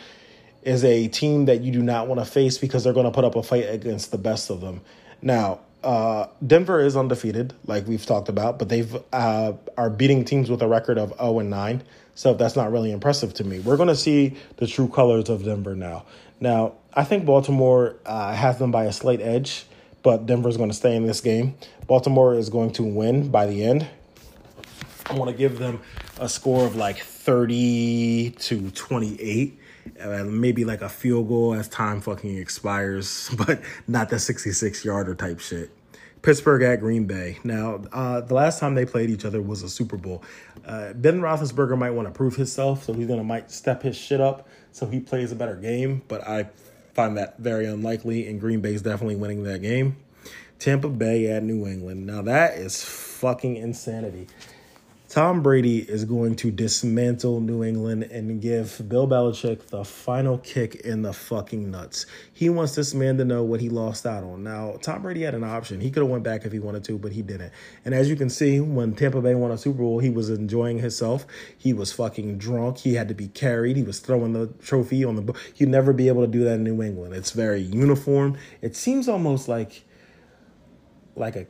is 0.69 0.83
a 0.83 1.07
team 1.07 1.45
that 1.45 1.61
you 1.61 1.71
do 1.71 1.81
not 1.81 2.07
want 2.07 2.19
to 2.19 2.25
face 2.25 2.59
because 2.59 2.83
they're 2.83 2.93
going 2.93 3.07
to 3.07 3.11
put 3.11 3.25
up 3.25 3.35
a 3.35 3.41
fight 3.41 3.67
against 3.67 4.11
the 4.11 4.19
best 4.19 4.51
of 4.51 4.61
them. 4.61 4.81
Now, 5.19 5.61
uh, 5.83 6.27
Denver 6.45 6.79
is 6.79 6.95
undefeated, 6.95 7.55
like 7.65 7.87
we've 7.87 8.05
talked 8.05 8.29
about, 8.29 8.59
but 8.59 8.69
they've 8.69 8.95
uh, 9.11 9.53
are 9.77 9.89
beating 9.89 10.23
teams 10.25 10.47
with 10.47 10.61
a 10.61 10.67
record 10.67 10.99
of 10.99 11.09
0 11.17 11.39
and 11.39 11.49
9. 11.49 11.83
So 12.13 12.35
that's 12.35 12.55
not 12.55 12.71
really 12.71 12.91
impressive 12.91 13.33
to 13.35 13.43
me. 13.43 13.59
We're 13.59 13.77
going 13.77 13.89
to 13.89 13.95
see 13.95 14.35
the 14.57 14.67
true 14.67 14.87
colors 14.87 15.27
of 15.27 15.43
Denver 15.43 15.75
now. 15.75 16.05
Now, 16.39 16.73
I 16.93 17.03
think 17.03 17.25
Baltimore 17.25 17.95
uh, 18.05 18.35
has 18.35 18.59
them 18.59 18.71
by 18.71 18.85
a 18.85 18.93
slight 18.93 19.21
edge, 19.21 19.65
but 20.03 20.27
Denver's 20.27 20.55
going 20.55 20.69
to 20.69 20.75
stay 20.75 20.95
in 20.95 21.07
this 21.07 21.19
game. 21.19 21.55
Baltimore 21.87 22.35
is 22.35 22.49
going 22.49 22.73
to 22.73 22.83
win 22.83 23.31
by 23.31 23.47
the 23.47 23.63
end. 23.63 23.87
I 25.07 25.13
want 25.13 25.31
to 25.31 25.35
give 25.35 25.57
them 25.57 25.81
a 26.19 26.29
score 26.29 26.67
of 26.67 26.75
like 26.75 26.99
30 26.99 28.35
to 28.37 28.69
28 28.69 29.58
uh, 29.99 30.23
maybe 30.23 30.65
like 30.65 30.81
a 30.81 30.89
field 30.89 31.27
goal 31.27 31.53
as 31.53 31.67
time 31.67 32.01
fucking 32.01 32.37
expires, 32.37 33.29
but 33.37 33.61
not 33.87 34.09
the 34.09 34.19
66 34.19 34.85
yarder 34.85 35.15
type 35.15 35.39
shit. 35.39 35.71
Pittsburgh 36.21 36.61
at 36.63 36.81
Green 36.81 37.05
Bay. 37.05 37.39
Now, 37.45 37.81
uh, 37.93 38.21
the 38.21 38.33
last 38.33 38.59
time 38.59 38.75
they 38.75 38.85
played 38.85 39.09
each 39.09 39.23
other 39.23 39.41
was 39.41 39.63
a 39.63 39.69
Super 39.69 39.95
Bowl. 39.95 40.21
Uh, 40.65 40.91
ben 40.93 41.21
Roethlisberger 41.21 41.77
might 41.77 41.91
want 41.91 42.07
to 42.07 42.13
prove 42.13 42.35
himself, 42.35 42.83
so 42.83 42.93
he's 42.93 43.07
gonna 43.07 43.23
might 43.23 43.49
step 43.49 43.83
his 43.83 43.95
shit 43.95 44.19
up 44.19 44.47
so 44.71 44.85
he 44.85 44.99
plays 44.99 45.31
a 45.31 45.35
better 45.35 45.55
game. 45.55 46.01
But 46.07 46.27
I 46.27 46.49
find 46.93 47.17
that 47.17 47.37
very 47.39 47.65
unlikely, 47.65 48.27
and 48.27 48.39
Green 48.39 48.59
Bay's 48.59 48.81
definitely 48.81 49.15
winning 49.15 49.43
that 49.43 49.61
game. 49.61 49.95
Tampa 50.59 50.89
Bay 50.89 51.27
at 51.27 51.41
New 51.43 51.65
England. 51.65 52.05
Now 52.05 52.21
that 52.23 52.57
is 52.57 52.83
fucking 52.83 53.55
insanity. 53.55 54.27
Tom 55.09 55.41
Brady 55.41 55.79
is 55.79 56.05
going 56.05 56.35
to 56.35 56.51
dismantle 56.51 57.41
New 57.41 57.63
England 57.63 58.03
and 58.03 58.39
give 58.39 58.87
Bill 58.87 59.07
Belichick 59.07 59.65
the 59.69 59.83
final 59.83 60.37
kick 60.37 60.75
in 60.75 61.01
the 61.01 61.13
fucking 61.13 61.71
nuts. 61.71 62.05
He 62.31 62.47
wants 62.47 62.75
this 62.75 62.93
man 62.93 63.17
to 63.17 63.25
know 63.25 63.43
what 63.43 63.59
he 63.59 63.69
lost 63.69 64.05
out 64.05 64.23
on. 64.23 64.43
Now, 64.43 64.77
Tom 64.83 65.01
Brady 65.01 65.23
had 65.23 65.33
an 65.33 65.43
option. 65.43 65.81
He 65.81 65.89
could 65.89 66.03
have 66.03 66.11
went 66.11 66.23
back 66.23 66.45
if 66.45 66.51
he 66.51 66.59
wanted 66.59 66.83
to, 66.83 66.99
but 66.99 67.11
he 67.11 67.23
didn't. 67.23 67.51
And 67.85 67.95
as 67.95 68.07
you 68.07 68.15
can 68.15 68.29
see, 68.29 68.59
when 68.59 68.93
Tampa 68.93 69.19
Bay 69.19 69.33
won 69.33 69.49
a 69.49 69.57
Super 69.57 69.79
Bowl, 69.79 69.97
he 69.97 70.11
was 70.11 70.29
enjoying 70.29 70.77
himself. 70.77 71.25
He 71.57 71.73
was 71.73 71.91
fucking 71.91 72.37
drunk. 72.37 72.77
He 72.77 72.93
had 72.93 73.07
to 73.07 73.15
be 73.15 73.29
carried. 73.29 73.77
He 73.77 73.83
was 73.83 73.97
throwing 73.97 74.33
the 74.33 74.53
trophy 74.61 75.03
on 75.03 75.15
the 75.15 75.35
He'd 75.55 75.69
never 75.69 75.91
be 75.91 76.07
able 76.07 76.21
to 76.21 76.31
do 76.31 76.43
that 76.43 76.53
in 76.53 76.63
New 76.63 76.83
England. 76.83 77.15
It's 77.15 77.31
very 77.31 77.61
uniform. 77.61 78.37
It 78.61 78.75
seems 78.75 79.09
almost 79.09 79.47
like 79.47 79.85
like 81.15 81.35
a 81.35 81.47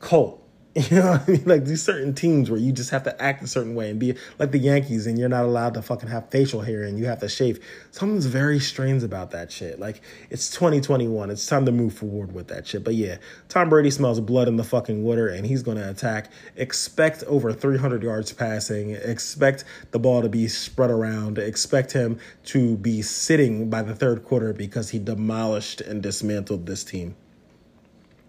cult 0.00 0.45
You 0.90 0.98
know 0.98 1.12
what 1.12 1.22
I 1.26 1.30
mean? 1.30 1.42
Like 1.46 1.64
these 1.64 1.82
certain 1.82 2.12
teams 2.12 2.50
where 2.50 2.60
you 2.60 2.70
just 2.70 2.90
have 2.90 3.02
to 3.04 3.22
act 3.22 3.42
a 3.42 3.46
certain 3.46 3.74
way 3.74 3.88
and 3.88 3.98
be 3.98 4.14
like 4.38 4.50
the 4.50 4.58
Yankees 4.58 5.06
and 5.06 5.18
you're 5.18 5.30
not 5.30 5.46
allowed 5.46 5.72
to 5.74 5.80
fucking 5.80 6.10
have 6.10 6.28
facial 6.28 6.60
hair 6.60 6.82
and 6.82 6.98
you 6.98 7.06
have 7.06 7.20
to 7.20 7.30
shave. 7.30 7.64
Something's 7.92 8.26
very 8.26 8.60
strange 8.60 9.02
about 9.02 9.30
that 9.30 9.50
shit. 9.50 9.80
Like 9.80 10.02
it's 10.28 10.50
2021. 10.50 11.30
It's 11.30 11.46
time 11.46 11.64
to 11.64 11.72
move 11.72 11.94
forward 11.94 12.32
with 12.32 12.48
that 12.48 12.66
shit. 12.66 12.84
But 12.84 12.94
yeah, 12.94 13.16
Tom 13.48 13.70
Brady 13.70 13.90
smells 13.90 14.20
blood 14.20 14.48
in 14.48 14.56
the 14.56 14.64
fucking 14.64 15.02
water 15.02 15.28
and 15.28 15.46
he's 15.46 15.62
going 15.62 15.78
to 15.78 15.88
attack. 15.88 16.30
Expect 16.56 17.24
over 17.24 17.54
300 17.54 18.02
yards 18.02 18.34
passing. 18.34 18.90
Expect 18.90 19.64
the 19.92 19.98
ball 19.98 20.20
to 20.20 20.28
be 20.28 20.46
spread 20.46 20.90
around. 20.90 21.38
Expect 21.38 21.92
him 21.92 22.18
to 22.44 22.76
be 22.76 23.00
sitting 23.00 23.70
by 23.70 23.80
the 23.80 23.94
third 23.94 24.26
quarter 24.26 24.52
because 24.52 24.90
he 24.90 24.98
demolished 24.98 25.80
and 25.80 26.02
dismantled 26.02 26.66
this 26.66 26.84
team. 26.84 27.16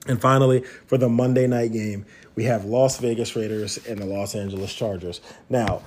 And 0.08 0.22
finally, 0.22 0.64
for 0.86 0.98
the 0.98 1.10
Monday 1.10 1.48
night 1.48 1.74
game, 1.74 2.06
we 2.38 2.44
have 2.44 2.66
Las 2.66 3.00
Vegas 3.00 3.36
Raiders 3.36 3.78
and 3.88 3.98
the 3.98 4.06
Los 4.06 4.36
Angeles 4.36 4.72
Chargers. 4.72 5.22
Now, 5.50 5.82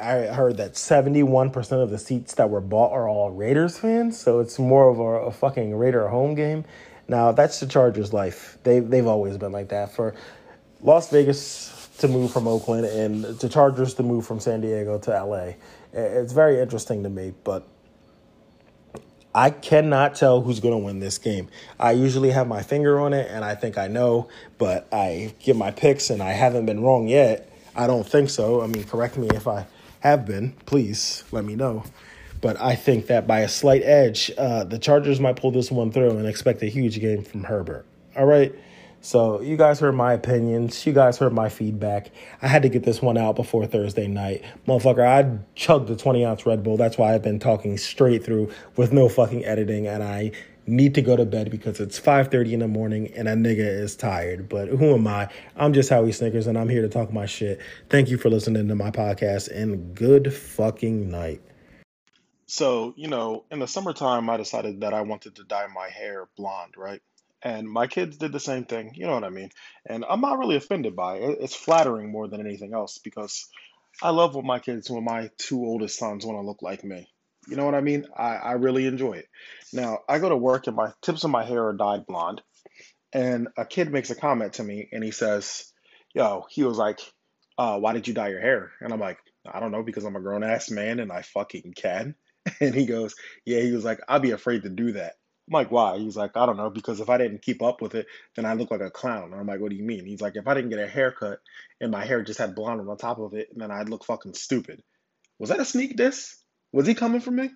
I 0.00 0.26
heard 0.26 0.56
that 0.58 0.74
71% 0.74 1.82
of 1.82 1.90
the 1.90 1.98
seats 1.98 2.34
that 2.34 2.48
were 2.48 2.60
bought 2.60 2.92
are 2.92 3.08
all 3.08 3.32
Raiders 3.32 3.76
fans, 3.76 4.16
so 4.18 4.38
it's 4.38 4.58
more 4.58 4.88
of 4.88 5.00
a, 5.00 5.26
a 5.26 5.32
fucking 5.32 5.74
Raider 5.74 6.06
home 6.06 6.36
game. 6.36 6.64
Now, 7.08 7.32
that's 7.32 7.58
the 7.58 7.66
Chargers' 7.66 8.12
life. 8.12 8.56
They, 8.62 8.78
they've 8.78 9.06
always 9.06 9.36
been 9.36 9.50
like 9.50 9.68
that. 9.70 9.92
For 9.92 10.14
Las 10.80 11.10
Vegas 11.10 11.90
to 11.98 12.06
move 12.06 12.32
from 12.32 12.46
Oakland 12.46 12.86
and 12.86 13.24
the 13.24 13.48
Chargers 13.48 13.94
to 13.94 14.04
move 14.04 14.24
from 14.24 14.38
San 14.38 14.60
Diego 14.60 14.98
to 15.00 15.24
LA, 15.24 15.54
it's 15.92 16.32
very 16.32 16.60
interesting 16.60 17.02
to 17.02 17.08
me, 17.08 17.34
but 17.42 17.66
I 19.34 19.50
cannot 19.50 20.14
tell 20.14 20.42
who's 20.42 20.60
going 20.60 20.74
to 20.74 20.78
win 20.78 21.00
this 21.00 21.18
game. 21.18 21.48
I 21.80 21.92
usually 21.92 22.30
have 22.30 22.46
my 22.46 22.62
finger 22.62 23.00
on 23.00 23.12
it 23.12 23.28
and 23.30 23.44
I 23.44 23.56
think 23.56 23.76
I 23.76 23.88
know, 23.88 24.28
but 24.58 24.86
I 24.92 25.34
give 25.40 25.56
my 25.56 25.72
picks 25.72 26.10
and 26.10 26.22
I 26.22 26.32
haven't 26.32 26.66
been 26.66 26.82
wrong 26.82 27.08
yet. 27.08 27.50
I 27.74 27.88
don't 27.88 28.06
think 28.06 28.30
so. 28.30 28.62
I 28.62 28.68
mean, 28.68 28.84
correct 28.84 29.16
me 29.16 29.28
if 29.34 29.48
I 29.48 29.66
have 30.00 30.24
been. 30.24 30.52
Please 30.66 31.24
let 31.32 31.44
me 31.44 31.56
know. 31.56 31.82
But 32.40 32.60
I 32.60 32.76
think 32.76 33.08
that 33.08 33.26
by 33.26 33.40
a 33.40 33.48
slight 33.48 33.82
edge, 33.82 34.30
uh, 34.38 34.64
the 34.64 34.78
Chargers 34.78 35.18
might 35.18 35.36
pull 35.36 35.50
this 35.50 35.70
one 35.70 35.90
through 35.90 36.10
and 36.10 36.26
expect 36.28 36.62
a 36.62 36.66
huge 36.66 37.00
game 37.00 37.24
from 37.24 37.42
Herbert. 37.42 37.86
All 38.16 38.26
right. 38.26 38.54
So 39.04 39.42
you 39.42 39.58
guys 39.58 39.80
heard 39.80 39.94
my 39.94 40.14
opinions. 40.14 40.86
You 40.86 40.94
guys 40.94 41.18
heard 41.18 41.34
my 41.34 41.50
feedback. 41.50 42.10
I 42.40 42.48
had 42.48 42.62
to 42.62 42.70
get 42.70 42.84
this 42.84 43.02
one 43.02 43.18
out 43.18 43.36
before 43.36 43.66
Thursday 43.66 44.06
night. 44.06 44.42
Motherfucker, 44.66 45.06
I 45.06 45.44
chugged 45.54 45.88
the 45.88 45.94
20 45.94 46.24
ounce 46.24 46.46
Red 46.46 46.62
Bull. 46.62 46.78
That's 46.78 46.96
why 46.96 47.14
I've 47.14 47.22
been 47.22 47.38
talking 47.38 47.76
straight 47.76 48.24
through 48.24 48.50
with 48.76 48.94
no 48.94 49.10
fucking 49.10 49.44
editing. 49.44 49.86
And 49.86 50.02
I 50.02 50.32
need 50.66 50.94
to 50.94 51.02
go 51.02 51.16
to 51.16 51.26
bed 51.26 51.50
because 51.50 51.80
it's 51.80 52.00
5.30 52.00 52.52
in 52.52 52.60
the 52.60 52.68
morning 52.68 53.12
and 53.14 53.28
a 53.28 53.34
nigga 53.34 53.58
is 53.58 53.94
tired. 53.94 54.48
But 54.48 54.68
who 54.68 54.94
am 54.94 55.06
I? 55.06 55.28
I'm 55.54 55.74
just 55.74 55.90
Howie 55.90 56.10
Snickers 56.10 56.46
and 56.46 56.56
I'm 56.56 56.70
here 56.70 56.80
to 56.80 56.88
talk 56.88 57.12
my 57.12 57.26
shit. 57.26 57.60
Thank 57.90 58.08
you 58.08 58.16
for 58.16 58.30
listening 58.30 58.68
to 58.68 58.74
my 58.74 58.90
podcast 58.90 59.50
and 59.54 59.94
good 59.94 60.32
fucking 60.32 61.10
night. 61.10 61.42
So, 62.46 62.94
you 62.96 63.08
know, 63.08 63.44
in 63.50 63.58
the 63.58 63.68
summertime, 63.68 64.30
I 64.30 64.38
decided 64.38 64.80
that 64.80 64.94
I 64.94 65.02
wanted 65.02 65.34
to 65.36 65.44
dye 65.44 65.66
my 65.74 65.90
hair 65.90 66.26
blonde, 66.38 66.72
right? 66.78 67.02
And 67.44 67.68
my 67.68 67.86
kids 67.86 68.16
did 68.16 68.32
the 68.32 68.40
same 68.40 68.64
thing, 68.64 68.92
you 68.94 69.06
know 69.06 69.12
what 69.12 69.22
I 69.22 69.28
mean? 69.28 69.50
And 69.86 70.02
I'm 70.08 70.22
not 70.22 70.38
really 70.38 70.56
offended 70.56 70.96
by 70.96 71.16
it. 71.16 71.38
It's 71.42 71.54
flattering 71.54 72.10
more 72.10 72.26
than 72.26 72.40
anything 72.40 72.72
else 72.72 72.98
because 73.04 73.46
I 74.02 74.10
love 74.10 74.34
what 74.34 74.46
my 74.46 74.58
kids, 74.58 74.90
when 74.90 75.04
my 75.04 75.30
two 75.36 75.62
oldest 75.62 75.98
sons 75.98 76.24
want 76.24 76.38
to 76.38 76.46
look 76.46 76.62
like 76.62 76.82
me. 76.82 77.06
You 77.46 77.56
know 77.56 77.66
what 77.66 77.74
I 77.74 77.82
mean? 77.82 78.06
I, 78.16 78.36
I 78.36 78.52
really 78.52 78.86
enjoy 78.86 79.12
it. 79.14 79.28
Now, 79.74 79.98
I 80.08 80.18
go 80.18 80.30
to 80.30 80.36
work 80.36 80.66
and 80.66 80.74
my 80.74 80.92
tips 81.02 81.24
of 81.24 81.30
my 81.30 81.44
hair 81.44 81.66
are 81.68 81.74
dyed 81.74 82.06
blonde. 82.06 82.40
And 83.12 83.48
a 83.58 83.66
kid 83.66 83.92
makes 83.92 84.10
a 84.10 84.16
comment 84.16 84.54
to 84.54 84.64
me 84.64 84.88
and 84.90 85.04
he 85.04 85.10
says, 85.10 85.70
Yo, 86.14 86.46
he 86.48 86.64
was 86.64 86.78
like, 86.78 87.00
uh, 87.58 87.78
why 87.78 87.92
did 87.92 88.08
you 88.08 88.14
dye 88.14 88.28
your 88.28 88.40
hair? 88.40 88.72
And 88.80 88.92
I'm 88.92 89.00
like, 89.00 89.18
I 89.46 89.60
don't 89.60 89.70
know, 89.70 89.82
because 89.82 90.04
I'm 90.04 90.16
a 90.16 90.20
grown 90.20 90.42
ass 90.42 90.70
man 90.70 90.98
and 90.98 91.12
I 91.12 91.22
fucking 91.22 91.74
can. 91.76 92.14
And 92.60 92.74
he 92.74 92.84
goes, 92.84 93.14
Yeah, 93.44 93.60
he 93.60 93.72
was 93.72 93.84
like, 93.84 94.00
I'd 94.08 94.22
be 94.22 94.32
afraid 94.32 94.62
to 94.62 94.68
do 94.68 94.92
that. 94.92 95.14
I'm 95.46 95.52
like, 95.52 95.70
why? 95.70 95.98
He's 95.98 96.16
like, 96.16 96.36
I 96.36 96.46
don't 96.46 96.56
know, 96.56 96.70
because 96.70 97.00
if 97.00 97.10
I 97.10 97.18
didn't 97.18 97.42
keep 97.42 97.62
up 97.62 97.82
with 97.82 97.94
it, 97.94 98.06
then 98.34 98.46
I 98.46 98.54
look 98.54 98.70
like 98.70 98.80
a 98.80 98.90
clown. 98.90 99.32
And 99.32 99.34
I'm 99.34 99.46
like, 99.46 99.60
what 99.60 99.70
do 99.70 99.76
you 99.76 99.84
mean? 99.84 100.06
He's 100.06 100.22
like, 100.22 100.36
if 100.36 100.48
I 100.48 100.54
didn't 100.54 100.70
get 100.70 100.78
a 100.78 100.86
haircut 100.86 101.38
and 101.80 101.90
my 101.90 102.04
hair 102.04 102.22
just 102.22 102.38
had 102.38 102.54
blonde 102.54 102.88
on 102.88 102.96
top 102.96 103.18
of 103.18 103.34
it, 103.34 103.48
then 103.54 103.70
I'd 103.70 103.90
look 103.90 104.04
fucking 104.04 104.34
stupid. 104.34 104.82
Was 105.38 105.50
that 105.50 105.60
a 105.60 105.64
sneak 105.64 105.96
diss? 105.96 106.36
Was 106.72 106.86
he 106.86 106.94
coming 106.94 107.20
for 107.20 107.30
me? 107.30 107.50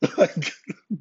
Like, 0.16 0.52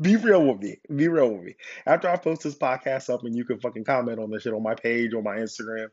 be 0.01 0.15
real 0.15 0.43
with 0.43 0.59
me. 0.59 0.77
Be 0.95 1.07
real 1.07 1.29
with 1.31 1.43
me. 1.43 1.55
After 1.85 2.09
I 2.09 2.17
post 2.17 2.43
this 2.43 2.57
podcast 2.57 3.13
up 3.13 3.23
and 3.23 3.35
you 3.35 3.45
can 3.45 3.59
fucking 3.59 3.83
comment 3.83 4.19
on 4.19 4.31
this 4.31 4.41
shit 4.41 4.53
on 4.53 4.63
my 4.63 4.73
page 4.73 5.13
or 5.13 5.21
my 5.21 5.35
Instagram 5.35 5.89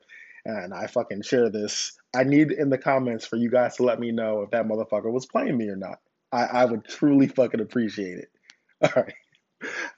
and 0.47 0.73
I 0.73 0.87
fucking 0.87 1.21
share 1.23 1.51
this, 1.51 1.93
I 2.15 2.25
need 2.25 2.51
in 2.51 2.71
the 2.71 2.79
comments 2.79 3.27
for 3.27 3.37
you 3.37 3.51
guys 3.51 3.77
to 3.77 3.83
let 3.83 4.01
me 4.01 4.11
know 4.11 4.41
if 4.43 4.51
that 4.53 4.67
motherfucker 4.67 5.13
was 5.13 5.27
playing 5.27 5.57
me 5.59 5.69
or 5.69 5.77
not. 5.77 5.99
I, 6.33 6.45
I 6.45 6.65
would 6.65 6.87
truly 6.87 7.29
fucking 7.29 7.61
appreciate 7.61 8.19
it. 8.19 8.29
All 8.83 9.03
right. 9.03 9.15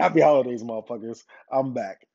Happy 0.01 0.21
holidays, 0.21 0.63
motherfuckers. 0.63 1.25
I'm 1.53 1.75
back. 1.75 2.07